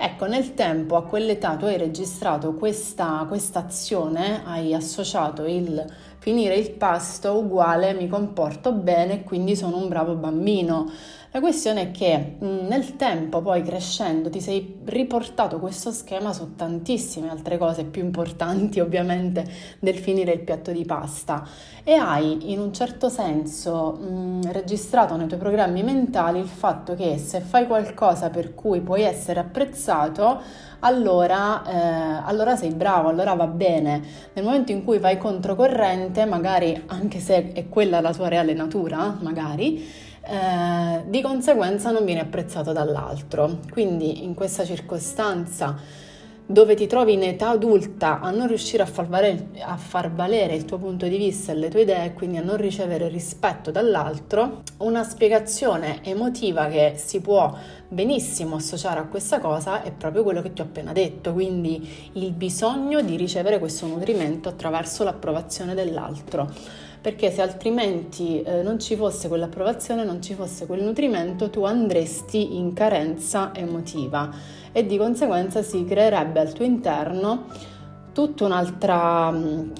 Ecco, 0.01 0.27
nel 0.27 0.55
tempo, 0.55 0.95
a 0.97 1.05
quell'età, 1.05 1.57
tu 1.57 1.65
hai 1.65 1.77
registrato 1.77 2.55
questa 2.55 3.27
azione, 3.55 4.43
hai 4.45 4.73
associato 4.75 5.45
il 5.45 5.85
finire 6.19 6.57
il 6.57 6.71
pasto 6.73 7.39
uguale 7.39 7.95
mi 7.95 8.07
comporto 8.07 8.73
bene, 8.73 9.25
quindi 9.25 9.57
sono 9.57 9.77
un 9.79 9.89
bravo 9.89 10.15
bambino. 10.15 10.91
La 11.31 11.41
questione 11.41 11.83
è 11.83 11.91
che 11.91 12.37
nel 12.39 12.97
tempo, 12.97 13.43
poi 13.43 13.63
crescendo, 13.63 14.31
ti 14.31 14.41
sei 14.41 14.79
riportato 14.87 15.59
questo 15.59 15.93
schema 15.93 16.33
su 16.33 16.55
tantissime 16.55 17.29
altre 17.29 17.59
cose 17.59 17.85
più 17.85 18.03
importanti, 18.03 18.81
ovviamente, 18.81 19.45
del 19.79 19.99
finire 19.99 20.33
il 20.33 20.41
piatto 20.41 20.73
di 20.73 20.87
pasta 20.87 21.47
e 21.85 21.93
hai 21.93 22.51
in 22.51 22.59
un 22.59 22.73
certo 22.73 23.11
senso 23.11 23.93
mh, 23.93 24.53
registrato 24.53 25.17
nei 25.17 25.27
tuoi 25.27 25.39
programmi 25.39 25.83
mentali 25.83 26.39
il 26.39 26.49
fatto 26.49 26.95
che 26.95 27.19
se 27.19 27.41
fai 27.41 27.67
qualcosa 27.67 28.31
per 28.31 28.55
cui 28.55 28.81
puoi 28.81 29.03
essere 29.03 29.41
apprezzato, 29.41 30.41
allora, 30.81 31.63
eh, 31.65 32.23
allora 32.25 32.57
sei 32.57 32.73
bravo, 32.73 33.09
allora 33.09 33.35
va 33.35 33.47
bene. 33.47 34.03
Nel 34.33 34.45
momento 34.45 34.73
in 34.73 34.83
cui 34.83 34.99
vai 34.99 35.19
controcorrente, 35.19 36.25
magari 36.25 36.85
anche 36.87 37.21
se 37.21 37.53
è 37.53 37.69
quella 37.69 38.01
la 38.01 38.15
tua 38.15 38.29
reale 38.29 38.55
natura, 38.55 39.17
magari, 39.21 40.07
eh, 40.29 41.05
di 41.07 41.23
conseguenza 41.23 41.91
non 41.91 42.05
viene 42.05 42.21
apprezzato 42.21 42.73
dall'altro. 42.73 43.61
Quindi 43.71 44.25
in 44.25 44.35
questa 44.35 44.65
circostanza 44.65 46.07
dove 46.51 46.75
ti 46.75 46.87
trovi 46.87 47.13
in 47.13 47.23
età 47.23 47.51
adulta 47.51 48.21
a 48.21 48.31
non 48.31 48.47
riuscire 48.47 48.83
a 48.83 48.87
far, 48.87 49.07
valere, 49.07 49.49
a 49.61 49.77
far 49.77 50.11
valere 50.11 50.55
il 50.55 50.65
tuo 50.65 50.79
punto 50.79 51.07
di 51.07 51.19
vista 51.19 51.53
e 51.53 51.55
le 51.55 51.69
tue 51.69 51.83
idee, 51.83 52.15
quindi 52.15 52.39
a 52.39 52.43
non 52.43 52.57
ricevere 52.57 53.09
rispetto 53.09 53.71
dall'altro, 53.71 54.63
una 54.79 55.03
spiegazione 55.03 56.03
emotiva 56.05 56.67
che 56.69 56.95
si 56.97 57.21
può 57.21 57.55
benissimo 57.87 58.57
associare 58.57 59.01
a 59.01 59.05
questa 59.05 59.41
cosa 59.41 59.83
è 59.83 59.93
proprio 59.93 60.23
quello 60.23 60.41
che 60.41 60.55
ti 60.55 60.63
ho 60.63 60.65
appena 60.65 60.93
detto, 60.93 61.35
quindi 61.35 61.87
il 62.13 62.33
bisogno 62.33 63.03
di 63.03 63.17
ricevere 63.17 63.59
questo 63.59 63.87
nutrimento 63.87 64.49
attraverso 64.49 65.05
l'approvazione 65.05 65.75
dell'altro 65.75 66.87
perché 67.09 67.31
se 67.31 67.41
altrimenti 67.41 68.43
eh, 68.43 68.61
non 68.61 68.79
ci 68.79 68.95
fosse 68.95 69.29
quell'approvazione, 69.29 70.05
non 70.05 70.21
ci 70.21 70.35
fosse 70.35 70.67
quel 70.67 70.83
nutrimento, 70.83 71.49
tu 71.49 71.65
andresti 71.65 72.59
in 72.59 72.75
carenza 72.75 73.55
emotiva 73.55 74.31
e 74.73 74.85
di 74.85 74.99
conseguenza 74.99 75.63
si 75.63 75.87
creerebbe 75.87 76.41
al 76.41 76.53
tuo 76.53 76.67
interno 76.67 77.47
tutta 78.13 78.45
un'altra, 78.45 79.31
mm, 79.31 79.71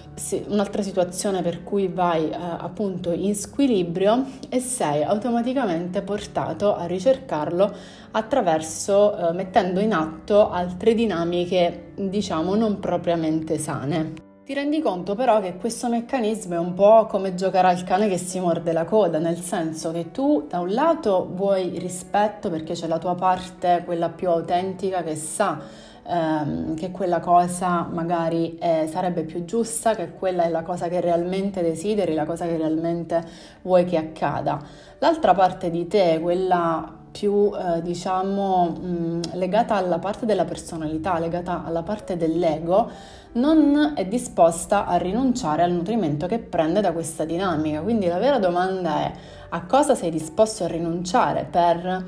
un'altra 0.47 0.81
situazione 0.81 1.43
per 1.43 1.63
cui 1.65 1.89
vai 1.89 2.31
eh, 2.31 2.35
appunto 2.35 3.13
in 3.13 3.35
squilibrio 3.35 4.25
e 4.49 4.61
sei 4.61 5.03
automaticamente 5.05 6.01
portato 6.01 6.75
a 6.75 6.87
ricercarlo 6.87 7.71
attraverso 8.13 9.29
eh, 9.29 9.33
mettendo 9.35 9.81
in 9.81 9.93
atto 9.93 10.49
altre 10.49 10.95
dinamiche 10.95 11.93
diciamo 11.95 12.55
non 12.55 12.81
propriamente 12.81 13.59
sane. 13.59 14.28
Ti 14.49 14.55
rendi 14.55 14.81
conto 14.81 15.15
però 15.15 15.43
che 15.43 15.59
questo 15.59 15.91
meccanismo 15.91 16.55
è 16.55 16.59
un 16.59 16.73
po' 16.73 17.05
come 17.05 17.35
giocare 17.35 17.69
al 17.69 17.85
cane 17.85 18.09
che 18.09 18.17
si 18.17 18.41
morde 18.41 18.73
la 18.73 18.87
coda, 18.87 19.19
nel 19.19 19.37
senso 19.41 19.93
che 19.93 20.11
tu 20.11 20.47
da 20.49 20.61
un 20.61 20.73
lato 20.73 21.29
vuoi 21.31 21.79
rispetto 21.79 22.49
perché 22.49 22.73
c'è 22.73 22.87
la 22.87 22.97
tua 22.97 23.15
parte, 23.15 23.83
quella 23.85 24.09
più 24.09 24.31
autentica 24.31 25.03
che 25.03 25.17
sa 25.17 25.61
ehm, 26.03 26.75
che 26.77 26.91
quella 26.91 27.21
cosa 27.21 27.87
magari 27.93 28.57
è, 28.59 28.89
sarebbe 28.91 29.25
più 29.25 29.45
giusta, 29.45 29.95
che 29.95 30.13
quella 30.13 30.45
è 30.45 30.49
la 30.49 30.63
cosa 30.63 30.89
che 30.89 31.03
realmente 31.03 31.61
desideri, 31.61 32.15
la 32.15 32.25
cosa 32.25 32.47
che 32.47 32.57
realmente 32.57 33.23
vuoi 33.61 33.85
che 33.85 33.99
accada. 33.99 34.63
L'altra 35.01 35.35
parte 35.35 35.69
di 35.69 35.87
te, 35.87 36.21
quella 36.23 36.97
più 37.11 37.51
eh, 37.55 37.83
diciamo 37.83 38.69
mh, 38.71 39.21
legata 39.35 39.75
alla 39.75 39.99
parte 39.99 40.25
della 40.25 40.45
personalità, 40.45 41.19
legata 41.19 41.65
alla 41.65 41.83
parte 41.83 42.17
dell'ego, 42.17 42.91
non 43.39 43.93
è 43.95 44.05
disposta 44.07 44.87
a 44.87 44.97
rinunciare 44.97 45.63
al 45.63 45.71
nutrimento 45.71 46.27
che 46.27 46.39
prende 46.39 46.81
da 46.81 46.93
questa 46.93 47.25
dinamica. 47.25 47.81
Quindi 47.81 48.07
la 48.07 48.19
vera 48.19 48.39
domanda 48.39 49.01
è 49.01 49.13
a 49.51 49.63
cosa 49.63 49.95
sei 49.95 50.11
disposto 50.11 50.65
a 50.65 50.67
rinunciare 50.67 51.47
per 51.51 52.05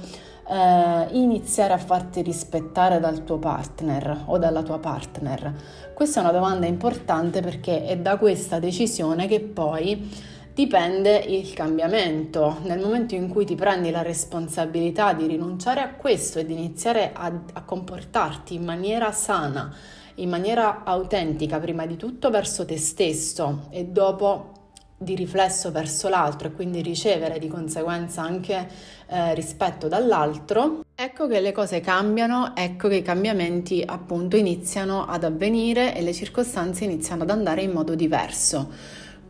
eh, 0.49 1.07
iniziare 1.13 1.73
a 1.73 1.79
farti 1.79 2.23
rispettare 2.23 2.99
dal 2.99 3.25
tuo 3.25 3.39
partner 3.39 4.25
o 4.27 4.39
dalla 4.39 4.63
tua 4.63 4.79
partner? 4.79 5.55
Questa 5.95 6.21
è 6.21 6.23
una 6.23 6.33
domanda 6.33 6.67
importante 6.67 7.41
perché 7.41 7.85
è 7.87 7.97
da 7.97 8.17
questa 8.17 8.59
decisione 8.59 9.27
che 9.27 9.41
poi 9.41 10.29
dipende 10.53 11.17
il 11.17 11.53
cambiamento. 11.55 12.59
Nel 12.65 12.81
momento 12.81 13.15
in 13.15 13.29
cui 13.29 13.45
ti 13.45 13.55
prendi 13.55 13.91
la 13.91 14.03
responsabilità 14.03 15.13
di 15.13 15.27
rinunciare 15.27 15.81
a 15.81 15.95
questo 15.95 16.39
e 16.39 16.45
di 16.45 16.53
iniziare 16.53 17.13
a, 17.15 17.33
a 17.53 17.63
comportarti 17.63 18.55
in 18.55 18.65
maniera 18.65 19.13
sana, 19.13 19.73
in 20.21 20.29
maniera 20.29 20.83
autentica, 20.85 21.59
prima 21.59 21.87
di 21.87 21.97
tutto 21.97 22.31
verso 22.31 22.65
te 22.65 22.77
stesso 22.77 23.67
e 23.71 23.85
dopo 23.85 24.53
di 25.03 25.15
riflesso 25.15 25.73
verso 25.73 26.11
l'altro 26.11 26.49
e 26.49 26.53
quindi 26.53 26.83
ricevere 26.83 27.39
di 27.39 27.49
conseguenza 27.49 28.21
anche 28.21 28.69
eh, 29.07 29.35
rispetto 29.35 29.89
dall'altro, 29.89 30.85
ecco 30.95 31.27
che 31.27 31.41
le 31.41 31.53
cose 31.53 31.81
cambiano, 31.81 32.55
ecco 32.55 32.89
che 32.89 32.97
i 32.97 33.03
cambiamenti 33.03 33.83
appunto 33.85 34.37
iniziano 34.37 35.07
ad 35.07 35.25
avvenire 35.25 35.97
e 35.97 36.03
le 36.03 36.13
circostanze 36.13 36.85
iniziano 36.85 37.23
ad 37.23 37.31
andare 37.31 37.63
in 37.63 37.71
modo 37.71 37.95
diverso. 37.95 38.71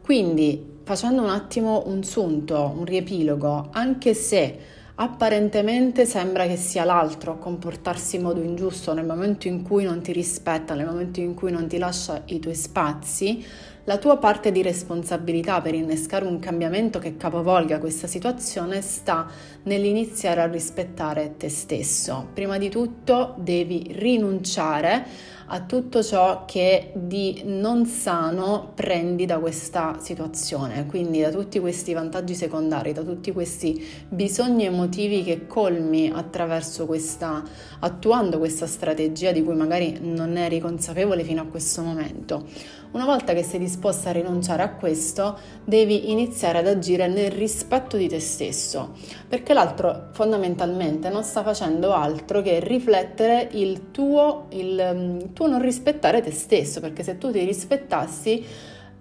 Quindi 0.03 0.79
facendo 0.83 1.23
un 1.23 1.31
attimo 1.31 1.85
un 1.87 2.03
sunto, 2.03 2.75
un 2.77 2.85
riepilogo, 2.85 3.69
anche 3.71 4.13
se 4.13 4.59
apparentemente 5.03 6.05
sembra 6.05 6.47
che 6.47 6.57
sia 6.57 6.85
l'altro 6.85 7.33
a 7.33 7.37
comportarsi 7.37 8.17
in 8.17 8.23
modo 8.23 8.43
ingiusto 8.43 8.93
nel 8.93 9.07
momento 9.07 9.49
in 9.49 9.63
cui 9.63 9.85
non 9.85 10.03
ti 10.03 10.13
rispetta, 10.13 10.75
nel 10.75 10.85
momento 10.85 11.21
in 11.21 11.33
cui 11.33 11.51
non 11.51 11.67
ti 11.67 11.79
lascia 11.79 12.21
i 12.27 12.39
tuoi 12.39 12.55
spazi, 12.55 13.43
la 13.85 13.97
tua 13.97 14.19
parte 14.19 14.53
di 14.53 14.61
responsabilità 14.61 15.63
per 15.63 15.75
innescare 15.75 16.27
un 16.27 16.39
cambiamento 16.39 16.99
che 16.99 17.17
capovolga 17.17 17.79
questa 17.79 18.07
situazione 18.07 18.83
sta 18.83 19.27
nell'iniziare 19.63 20.43
a 20.43 20.47
rispettare 20.47 21.35
te 21.39 21.49
stesso. 21.49 22.29
Prima 22.35 22.59
di 22.59 22.69
tutto 22.69 23.37
devi 23.39 23.93
rinunciare 23.93 25.07
a 25.53 25.63
tutto 25.63 26.01
ciò 26.03 26.45
che 26.45 26.93
di 26.95 27.43
non 27.45 27.85
sano 27.85 28.71
prendi 28.75 29.27
da 29.27 29.41
questa 29.41 29.97
situazione, 30.01 30.87
quindi 30.87 31.21
da 31.21 31.31
tutti 31.31 31.59
questi 31.59 31.93
vantaggi 31.93 32.37
secondari, 32.37 32.93
da 32.93 33.03
tutti 33.03 33.33
questi 33.33 33.85
bisogni 34.09 34.67
emotivi 34.67 35.25
che 35.25 35.49
colmi 35.49 36.09
attraverso 36.15 36.87
questa, 36.87 37.43
attuando 37.81 38.39
questa 38.39 38.69
strategia 38.69 39.33
di 39.33 39.43
cui 39.43 39.57
magari 39.57 39.99
non 40.01 40.37
eri 40.37 40.61
consapevole 40.61 41.25
fino 41.25 41.43
a 41.43 41.47
questo 41.47 41.83
momento. 41.83 42.47
Una 42.93 43.05
volta 43.05 43.35
che 43.35 43.45
sei 43.45 43.61
disposta 43.61 44.09
a 44.09 44.13
rinunciare 44.13 44.65
a 44.65 44.71
questo, 44.71 45.39
devi 45.65 46.11
iniziare 46.11 46.59
ad 46.59 46.67
agire 46.67 47.07
nel 47.07 47.31
rispetto 47.31 47.97
di 47.97 48.09
te 48.09 48.19
stesso, 48.19 48.95
perché 49.29 49.55
l'altro 49.55 50.09
fondamentalmente 50.11 51.09
non 51.09 51.23
sta 51.23 51.45
facendo 51.45 51.93
altro 51.93 52.43
che 52.43 52.59
riflettere 52.59 53.49
il 53.53 53.93
tuo, 53.93 54.47
il, 54.51 55.31
tuo 55.33 55.40
non 55.47 55.61
rispettare 55.61 56.21
te 56.23 56.31
stesso, 56.31 56.81
perché 56.81 57.03
se 57.03 57.19
tu 57.19 57.31
ti 57.31 57.45
rispettassi 57.45 58.45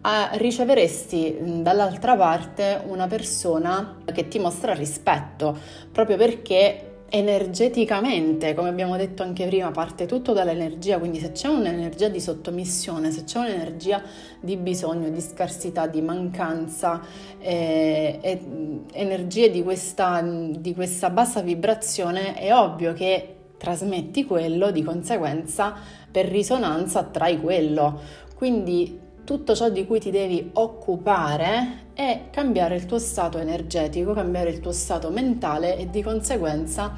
eh, 0.01 0.37
riceveresti 0.37 1.61
dall'altra 1.61 2.15
parte 2.15 2.81
una 2.87 3.07
persona 3.07 3.97
che 4.13 4.27
ti 4.27 4.39
mostra 4.39 4.73
rispetto, 4.73 5.57
proprio 5.91 6.15
perché 6.17 6.89
energeticamente, 7.09 8.53
come 8.53 8.69
abbiamo 8.69 8.95
detto 8.95 9.23
anche 9.23 9.47
prima, 9.47 9.71
parte 9.71 10.05
tutto 10.05 10.31
dall'energia, 10.31 10.99
quindi 10.99 11.19
se 11.19 11.31
c'è 11.31 11.47
un'energia 11.47 12.07
di 12.07 12.21
sottomissione, 12.21 13.11
se 13.11 13.23
c'è 13.23 13.39
un'energia 13.39 14.01
di 14.39 14.55
bisogno, 14.57 15.09
di 15.09 15.19
scarsità, 15.19 15.87
di 15.87 16.01
mancanza, 16.01 17.01
eh, 17.39 18.19
eh, 18.21 18.41
energie 18.93 19.49
di 19.49 19.63
questa, 19.63 20.21
di 20.21 20.73
questa 20.73 21.09
bassa 21.09 21.41
vibrazione, 21.41 22.35
è 22.35 22.53
ovvio 22.53 22.93
che 22.93 23.35
trasmetti 23.57 24.25
quello, 24.25 24.71
di 24.71 24.83
conseguenza 24.83 25.75
per 26.11 26.25
risonanza 26.25 26.99
attrai 26.99 27.39
quello. 27.39 27.99
Quindi 28.35 29.07
tutto 29.23 29.55
ciò 29.55 29.69
di 29.69 29.85
cui 29.85 29.99
ti 29.99 30.11
devi 30.11 30.49
occupare 30.53 31.87
è 31.93 32.29
cambiare 32.31 32.75
il 32.75 32.85
tuo 32.85 32.97
stato 32.97 33.37
energetico, 33.37 34.13
cambiare 34.13 34.49
il 34.49 34.59
tuo 34.59 34.71
stato 34.71 35.11
mentale 35.11 35.77
e 35.77 35.89
di 35.89 36.01
conseguenza 36.01 36.95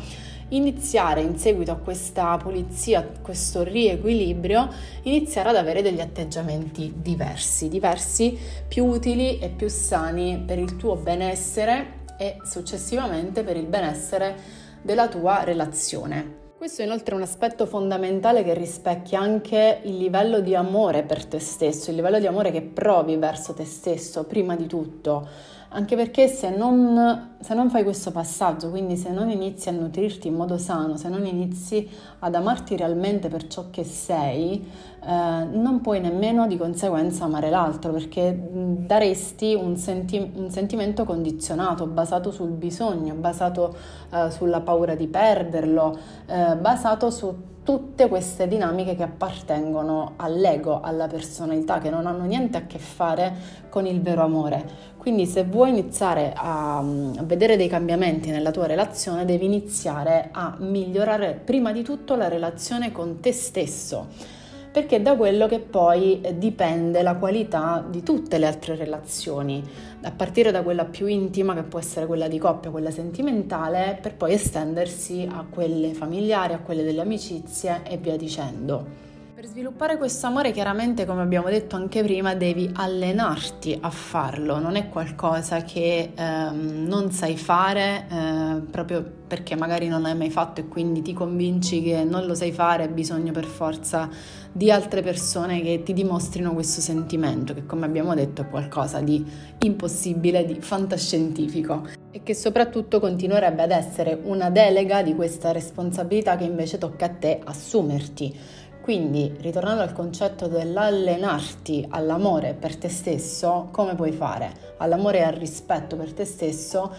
iniziare 0.50 1.22
in 1.22 1.38
seguito 1.38 1.72
a 1.72 1.76
questa 1.76 2.38
pulizia, 2.38 3.00
a 3.00 3.06
questo 3.22 3.64
riequilibrio, 3.64 4.70
iniziare 5.04 5.50
ad 5.50 5.56
avere 5.56 5.82
degli 5.82 6.00
atteggiamenti 6.00 6.94
diversi, 6.98 7.68
diversi, 7.68 8.38
più 8.68 8.86
utili 8.86 9.40
e 9.40 9.50
più 9.50 9.68
sani 9.68 10.42
per 10.46 10.60
il 10.60 10.78
tuo 10.78 10.96
benessere 10.96 12.00
e 12.18 12.38
successivamente 12.44 13.44
per 13.44 13.58
il 13.58 13.66
benessere 13.66 14.36
della 14.82 15.08
tua 15.08 15.44
relazione. 15.44 16.41
Questo 16.62 16.84
è 16.84 16.86
inoltre 16.86 17.16
un 17.16 17.24
aspetto 17.24 17.66
fondamentale 17.66 18.44
che 18.44 18.54
rispecchia 18.54 19.20
anche 19.20 19.80
il 19.82 19.98
livello 19.98 20.42
di 20.42 20.54
amore 20.54 21.02
per 21.02 21.26
te 21.26 21.40
stesso, 21.40 21.90
il 21.90 21.96
livello 21.96 22.20
di 22.20 22.28
amore 22.28 22.52
che 22.52 22.62
provi 22.62 23.16
verso 23.16 23.56
te 23.56 23.66
stesso 23.66 24.26
prima 24.26 24.56
di 24.56 24.68
tutto 24.68 25.28
anche 25.74 25.96
perché 25.96 26.28
se 26.28 26.50
non, 26.50 27.36
se 27.40 27.54
non, 27.54 27.70
fai 27.70 27.84
questo 27.84 28.12
passaggio, 28.12 28.70
quindi 28.70 28.98
se 28.98 29.10
non 29.10 29.30
inizi 29.30 29.70
a 29.70 29.72
nutrirti 29.72 30.28
in 30.28 30.34
modo 30.34 30.58
sano, 30.58 30.98
se 30.98 31.08
non 31.08 31.26
inizi 31.26 31.88
ad 32.20 32.36
amarti 32.36 32.76
realmente 32.76 33.30
per 33.30 33.48
ciò 33.48 33.70
che 33.70 33.86
sei, 33.86 34.70
eh, 35.02 35.46
non 35.50 35.80
puoi 35.82 36.02
nemmeno 36.02 36.46
di 36.46 36.58
conseguenza 36.58 37.24
amare 37.24 37.50
l'altro, 37.50 37.94
perché 37.94 38.38
daresti 38.52 39.54
un, 39.54 39.78
senti- 39.78 40.32
un 40.36 40.50
sentimento 40.50 41.06
condizionato, 41.06 41.86
basato 41.86 42.32
sul 42.32 42.50
bisogno, 42.50 43.14
basato 43.14 43.74
eh, 44.12 44.30
sulla 44.30 44.60
paura 44.60 44.96
di 44.96 45.08
perderlo, 45.08 45.98
eh, 46.26 46.58
basato 46.58 47.10
su 47.10 47.50
tutte 47.64 48.08
queste 48.08 48.48
dinamiche 48.48 48.96
che 48.96 49.04
appartengono 49.04 50.14
all'ego, 50.18 50.82
alla 50.82 51.08
personalità, 51.08 51.80
che 51.80 51.90
non 51.90 52.08
hanno 52.08 52.26
niente 52.26 52.58
a 52.58 52.66
che 52.66 52.80
fare 52.80 53.34
con 53.70 53.86
il 53.86 54.02
vero 54.02 54.24
amore. 54.24 54.90
Quindi 54.98 55.26
se 55.26 55.44
vuoi 55.44 55.70
iniziare 55.70 56.34
a, 56.36 56.78
a, 56.78 56.84
vedere 57.24 57.58
dei 57.58 57.68
cambiamenti 57.68 58.30
nella 58.30 58.52
tua 58.52 58.68
relazione, 58.68 59.26
devi 59.26 59.46
iniziare 59.46 60.30
a 60.32 60.56
migliorare 60.60 61.40
prima 61.44 61.72
di 61.72 61.84
tutto 61.84 62.16
la 62.16 62.28
relazione 62.28 62.92
con 62.92 63.20
te 63.20 63.32
stesso 63.32 64.40
perché 64.72 64.98
è 64.98 65.02
da 65.02 65.16
quello 65.16 65.48
che 65.48 65.60
poi 65.60 66.22
eh, 66.22 66.38
dipende 66.38 67.02
la 67.02 67.16
qualità 67.16 67.86
di 67.88 68.04
tutte 68.04 68.38
le 68.38 68.48
altre 68.48 68.76
relazioni, 68.76 69.62
a 70.04 70.12
partire 70.12 70.52
da 70.52 70.64
quella 70.64 70.86
più 70.86 71.08
intima 71.08 71.54
che 71.54 71.64
può 71.64 71.78
essere 71.78 72.06
quella 72.06 72.28
di 72.28 72.38
coppia, 72.40 72.72
quella 72.72 72.92
sentimentale, 72.92 74.00
per 74.02 74.16
poi 74.16 74.34
estendersi 74.34 75.28
a 75.30 75.46
quelle 75.50 75.94
familiari, 75.94 76.54
a 76.54 76.60
quelle 76.60 76.84
delle 76.84 77.02
amicizie 77.02 77.82
e 77.84 77.98
via 77.98 78.16
dicendo. 78.16 79.11
Sviluppare 79.52 79.98
questo 79.98 80.28
amore 80.28 80.54
chiaramente, 80.54 81.06
come 81.06 81.22
abbiamo 81.24 81.50
detto 81.50 81.76
anche 81.76 82.02
prima, 82.04 82.36
devi 82.36 82.72
allenarti 82.74 83.78
a 83.82 83.90
farlo, 83.90 84.60
non 84.60 84.78
è 84.78 84.88
qualcosa 84.88 85.62
che 85.64 86.14
ehm, 86.16 86.86
non 86.88 87.12
sai 87.12 87.36
fare 87.36 88.08
eh, 88.10 88.62
proprio 88.72 89.04
perché 89.28 89.58
magari 89.58 89.90
non 89.90 90.04
l'hai 90.04 90.16
mai 90.16 90.30
fatto 90.30 90.62
e 90.62 90.70
quindi 90.70 91.02
ti 91.02 91.12
convinci 91.12 91.84
che 91.84 92.06
non 92.06 92.28
lo 92.28 92.34
sai 92.34 92.54
fare, 92.54 92.84
hai 92.84 92.90
bisogno 92.90 93.34
per 93.34 93.44
forza 93.44 94.10
di 94.54 94.72
altre 94.72 95.02
persone 95.02 95.62
che 95.62 95.84
ti 95.84 95.92
dimostrino 95.92 96.54
questo 96.54 96.80
sentimento, 96.80 97.54
che 97.54 97.66
come 97.66 97.86
abbiamo 97.86 98.16
detto 98.16 98.44
è 98.44 98.48
qualcosa 98.50 99.02
di 99.02 99.26
impossibile, 99.60 100.46
di 100.46 100.62
fantascientifico 100.62 101.88
e 102.12 102.24
che 102.24 102.34
soprattutto 102.34 103.00
continuerebbe 103.00 103.64
ad 103.64 103.72
essere 103.72 104.20
una 104.24 104.50
delega 104.50 105.02
di 105.02 105.16
questa 105.16 105.52
responsabilità 105.52 106.36
che 106.36 106.44
invece 106.44 106.78
tocca 106.78 107.06
a 107.06 107.10
te 107.10 107.40
assumerti. 107.44 108.60
Quindi, 108.92 109.34
ritornando 109.40 109.84
al 109.84 109.94
concetto 109.94 110.48
dell'allenarti 110.48 111.88
all'amore 111.92 112.54
per 112.54 112.76
te 112.76 112.90
stesso, 112.90 113.70
come 113.72 113.96
puoi 113.96 114.12
fare? 114.12 114.52
All'amore 114.80 115.20
e 115.20 115.22
al 115.22 115.32
rispetto 115.32 115.96
per 115.96 116.12
te 116.12 116.26
stesso, 116.26 116.94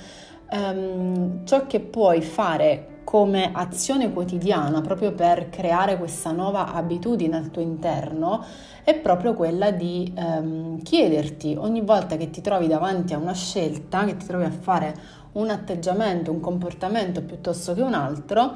ehm, 0.50 1.44
ciò 1.44 1.66
che 1.66 1.80
puoi 1.80 2.22
fare 2.22 3.00
come 3.04 3.50
azione 3.52 4.10
quotidiana 4.10 4.80
proprio 4.80 5.12
per 5.12 5.50
creare 5.50 5.98
questa 5.98 6.30
nuova 6.30 6.72
abitudine 6.72 7.36
al 7.36 7.50
tuo 7.50 7.60
interno 7.60 8.42
è 8.84 8.94
proprio 8.94 9.34
quella 9.34 9.70
di 9.70 10.14
ehm, 10.16 10.82
chiederti 10.82 11.56
ogni 11.58 11.82
volta 11.82 12.16
che 12.16 12.30
ti 12.30 12.40
trovi 12.40 12.68
davanti 12.68 13.12
a 13.12 13.18
una 13.18 13.34
scelta, 13.34 14.06
che 14.06 14.16
ti 14.16 14.24
trovi 14.24 14.44
a 14.44 14.50
fare 14.50 14.94
un 15.32 15.50
atteggiamento, 15.50 16.30
un 16.30 16.40
comportamento 16.40 17.20
piuttosto 17.20 17.74
che 17.74 17.82
un 17.82 17.92
altro, 17.92 18.54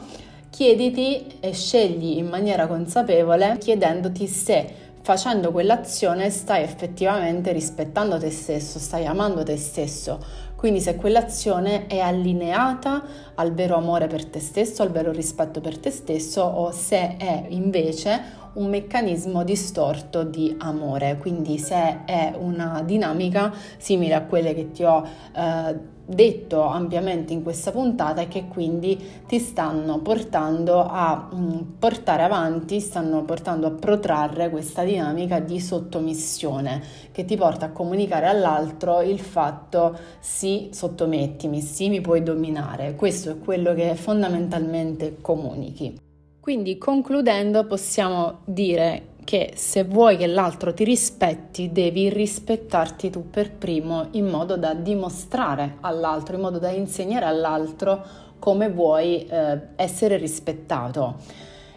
chiediti 0.57 1.37
e 1.39 1.53
scegli 1.53 2.17
in 2.17 2.29
maniera 2.29 2.67
consapevole 2.67 3.59
chiedendoti 3.59 4.27
se 4.27 4.67
facendo 5.03 5.53
quell'azione 5.53 6.31
stai 6.31 6.63
effettivamente 6.63 7.53
rispettando 7.53 8.19
te 8.19 8.31
stesso, 8.31 8.79
stai 8.79 9.05
amando 9.05 9.43
te 9.43 9.59
stesso. 9.59 10.19
Quindi 10.57 10.81
se 10.81 10.97
quell'azione 10.97 11.87
è 11.89 11.99
allineata 11.99 13.05
al 13.35 13.53
vero 13.53 13.77
amore 13.77 14.07
per 14.07 14.25
te 14.25 14.41
stesso, 14.41 14.83
al 14.83 14.91
vero 14.91 15.13
rispetto 15.13 15.61
per 15.61 15.77
te 15.77 15.91
stesso 15.91 16.41
o 16.41 16.71
se 16.71 17.19
è 17.19 17.45
invece 17.49 18.19
un 18.55 18.71
meccanismo 18.71 19.45
distorto 19.45 20.23
di 20.23 20.57
amore, 20.59 21.19
quindi 21.19 21.59
se 21.59 22.07
è 22.07 22.33
una 22.35 22.81
dinamica 22.83 23.53
simile 23.77 24.15
a 24.15 24.23
quelle 24.23 24.55
che 24.55 24.71
ti 24.71 24.85
ho 24.85 25.07
eh, 25.35 25.95
detto 26.07 26.63
ampiamente 26.63 27.33
in 27.33 27.43
questa 27.43 27.73
puntata 27.73 28.21
e 28.21 28.29
che 28.29 28.47
quindi 28.47 28.97
ti 29.27 29.41
stanno 29.41 29.99
portando 29.99 30.87
a 30.87 31.29
mm, 31.35 31.59
portare 31.79 32.23
avanti, 32.23 32.81
stanno 32.81 33.25
portando 33.25 33.67
a 33.67 33.71
protrarre 33.73 34.49
questa 34.49 34.85
dinamica 34.85 35.41
di 35.41 35.59
sottomissione 35.59 36.81
che 37.11 37.25
ti 37.25 37.37
porta 37.37 37.67
a 37.67 37.71
comunicare 37.71 38.27
all'altro 38.27 39.03
il 39.03 39.19
fatto 39.19 39.99
sì, 40.21 40.69
sottomettimi, 40.73 41.61
sì, 41.61 41.89
mi 41.89 42.01
puoi 42.01 42.23
dominare. 42.23 42.95
Questo 42.95 43.31
è 43.31 43.39
quello 43.39 43.75
che 43.75 43.95
fondamentalmente 43.97 45.17
comunichi. 45.21 45.99
Quindi 46.39 46.79
concludendo 46.79 47.67
possiamo 47.67 48.39
dire 48.45 49.15
che 49.27 49.55
se 49.57 49.83
vuoi 49.83 50.17
che 50.17 50.29
l'altro 50.29 50.73
ti 50.73 50.85
rispetti, 50.85 51.73
devi 51.73 52.09
rispettarti 52.09 53.11
tu 53.11 53.29
per 53.29 53.51
primo 53.51 54.07
in 54.13 54.29
modo 54.29 54.57
da 54.57 54.73
dimostrare 54.73 55.79
all'altro, 55.81 56.37
in 56.37 56.43
modo 56.43 56.61
da 56.61 56.71
insegnare 56.71 57.25
all'altro 57.25 58.05
come 58.39 58.71
vuoi 58.71 59.27
eh, 59.27 59.61
essere 59.75 60.17
rispettato. 60.17 61.17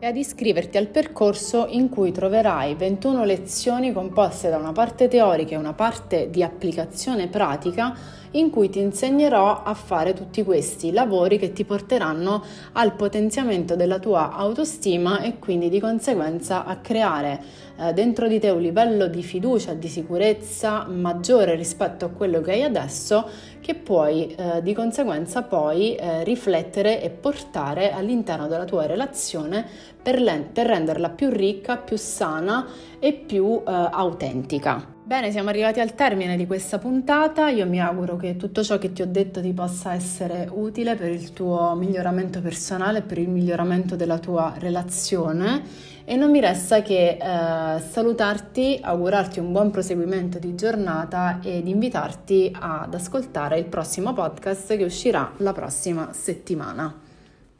e 0.00 0.06
ad 0.06 0.16
iscriverti 0.16 0.78
al 0.78 0.86
percorso 0.86 1.66
in 1.68 1.88
cui 1.88 2.12
troverai 2.12 2.76
21 2.76 3.24
lezioni 3.24 3.92
composte 3.92 4.48
da 4.48 4.56
una 4.56 4.70
parte 4.70 5.08
teorica 5.08 5.54
e 5.54 5.58
una 5.58 5.72
parte 5.72 6.30
di 6.30 6.44
applicazione 6.44 7.26
pratica 7.26 7.96
in 8.32 8.50
cui 8.50 8.68
ti 8.68 8.80
insegnerò 8.80 9.62
a 9.62 9.74
fare 9.74 10.12
tutti 10.12 10.42
questi 10.42 10.92
lavori 10.92 11.38
che 11.38 11.52
ti 11.52 11.64
porteranno 11.64 12.42
al 12.72 12.94
potenziamento 12.94 13.76
della 13.76 13.98
tua 13.98 14.32
autostima 14.32 15.20
e 15.20 15.38
quindi 15.38 15.68
di 15.68 15.80
conseguenza 15.80 16.64
a 16.64 16.76
creare 16.76 17.40
eh, 17.78 17.92
dentro 17.92 18.28
di 18.28 18.38
te 18.38 18.50
un 18.50 18.60
livello 18.60 19.06
di 19.06 19.22
fiducia, 19.22 19.74
di 19.74 19.88
sicurezza 19.88 20.86
maggiore 20.86 21.54
rispetto 21.54 22.04
a 22.04 22.08
quello 22.08 22.40
che 22.40 22.52
hai 22.52 22.62
adesso 22.62 23.28
che 23.60 23.74
puoi 23.74 24.34
eh, 24.34 24.62
di 24.62 24.74
conseguenza 24.74 25.42
poi 25.42 25.94
eh, 25.94 26.24
riflettere 26.24 27.02
e 27.02 27.10
portare 27.10 27.92
all'interno 27.92 28.48
della 28.48 28.64
tua 28.64 28.86
relazione 28.86 29.66
per, 30.02 30.20
le- 30.20 30.48
per 30.52 30.66
renderla 30.66 31.10
più 31.10 31.28
ricca, 31.30 31.76
più 31.76 31.96
sana 31.96 32.66
e 32.98 33.12
più 33.12 33.62
eh, 33.66 33.70
autentica. 33.72 34.97
Bene, 35.08 35.30
siamo 35.30 35.48
arrivati 35.48 35.80
al 35.80 35.94
termine 35.94 36.36
di 36.36 36.46
questa 36.46 36.76
puntata. 36.76 37.48
Io 37.48 37.64
mi 37.64 37.80
auguro 37.80 38.16
che 38.16 38.36
tutto 38.36 38.62
ciò 38.62 38.76
che 38.76 38.92
ti 38.92 39.00
ho 39.00 39.06
detto 39.06 39.40
ti 39.40 39.54
possa 39.54 39.94
essere 39.94 40.46
utile 40.52 40.96
per 40.96 41.10
il 41.10 41.32
tuo 41.32 41.74
miglioramento 41.74 42.42
personale, 42.42 43.00
per 43.00 43.16
il 43.16 43.30
miglioramento 43.30 43.96
della 43.96 44.18
tua 44.18 44.52
relazione 44.58 45.62
e 46.04 46.14
non 46.16 46.30
mi 46.30 46.40
resta 46.40 46.82
che 46.82 47.16
eh, 47.18 47.80
salutarti, 47.80 48.80
augurarti 48.82 49.38
un 49.38 49.50
buon 49.50 49.70
proseguimento 49.70 50.38
di 50.38 50.54
giornata 50.54 51.40
ed 51.42 51.66
invitarti 51.66 52.54
ad 52.54 52.92
ascoltare 52.92 53.58
il 53.58 53.64
prossimo 53.64 54.12
podcast 54.12 54.76
che 54.76 54.84
uscirà 54.84 55.32
la 55.38 55.54
prossima 55.54 56.12
settimana. 56.12 57.07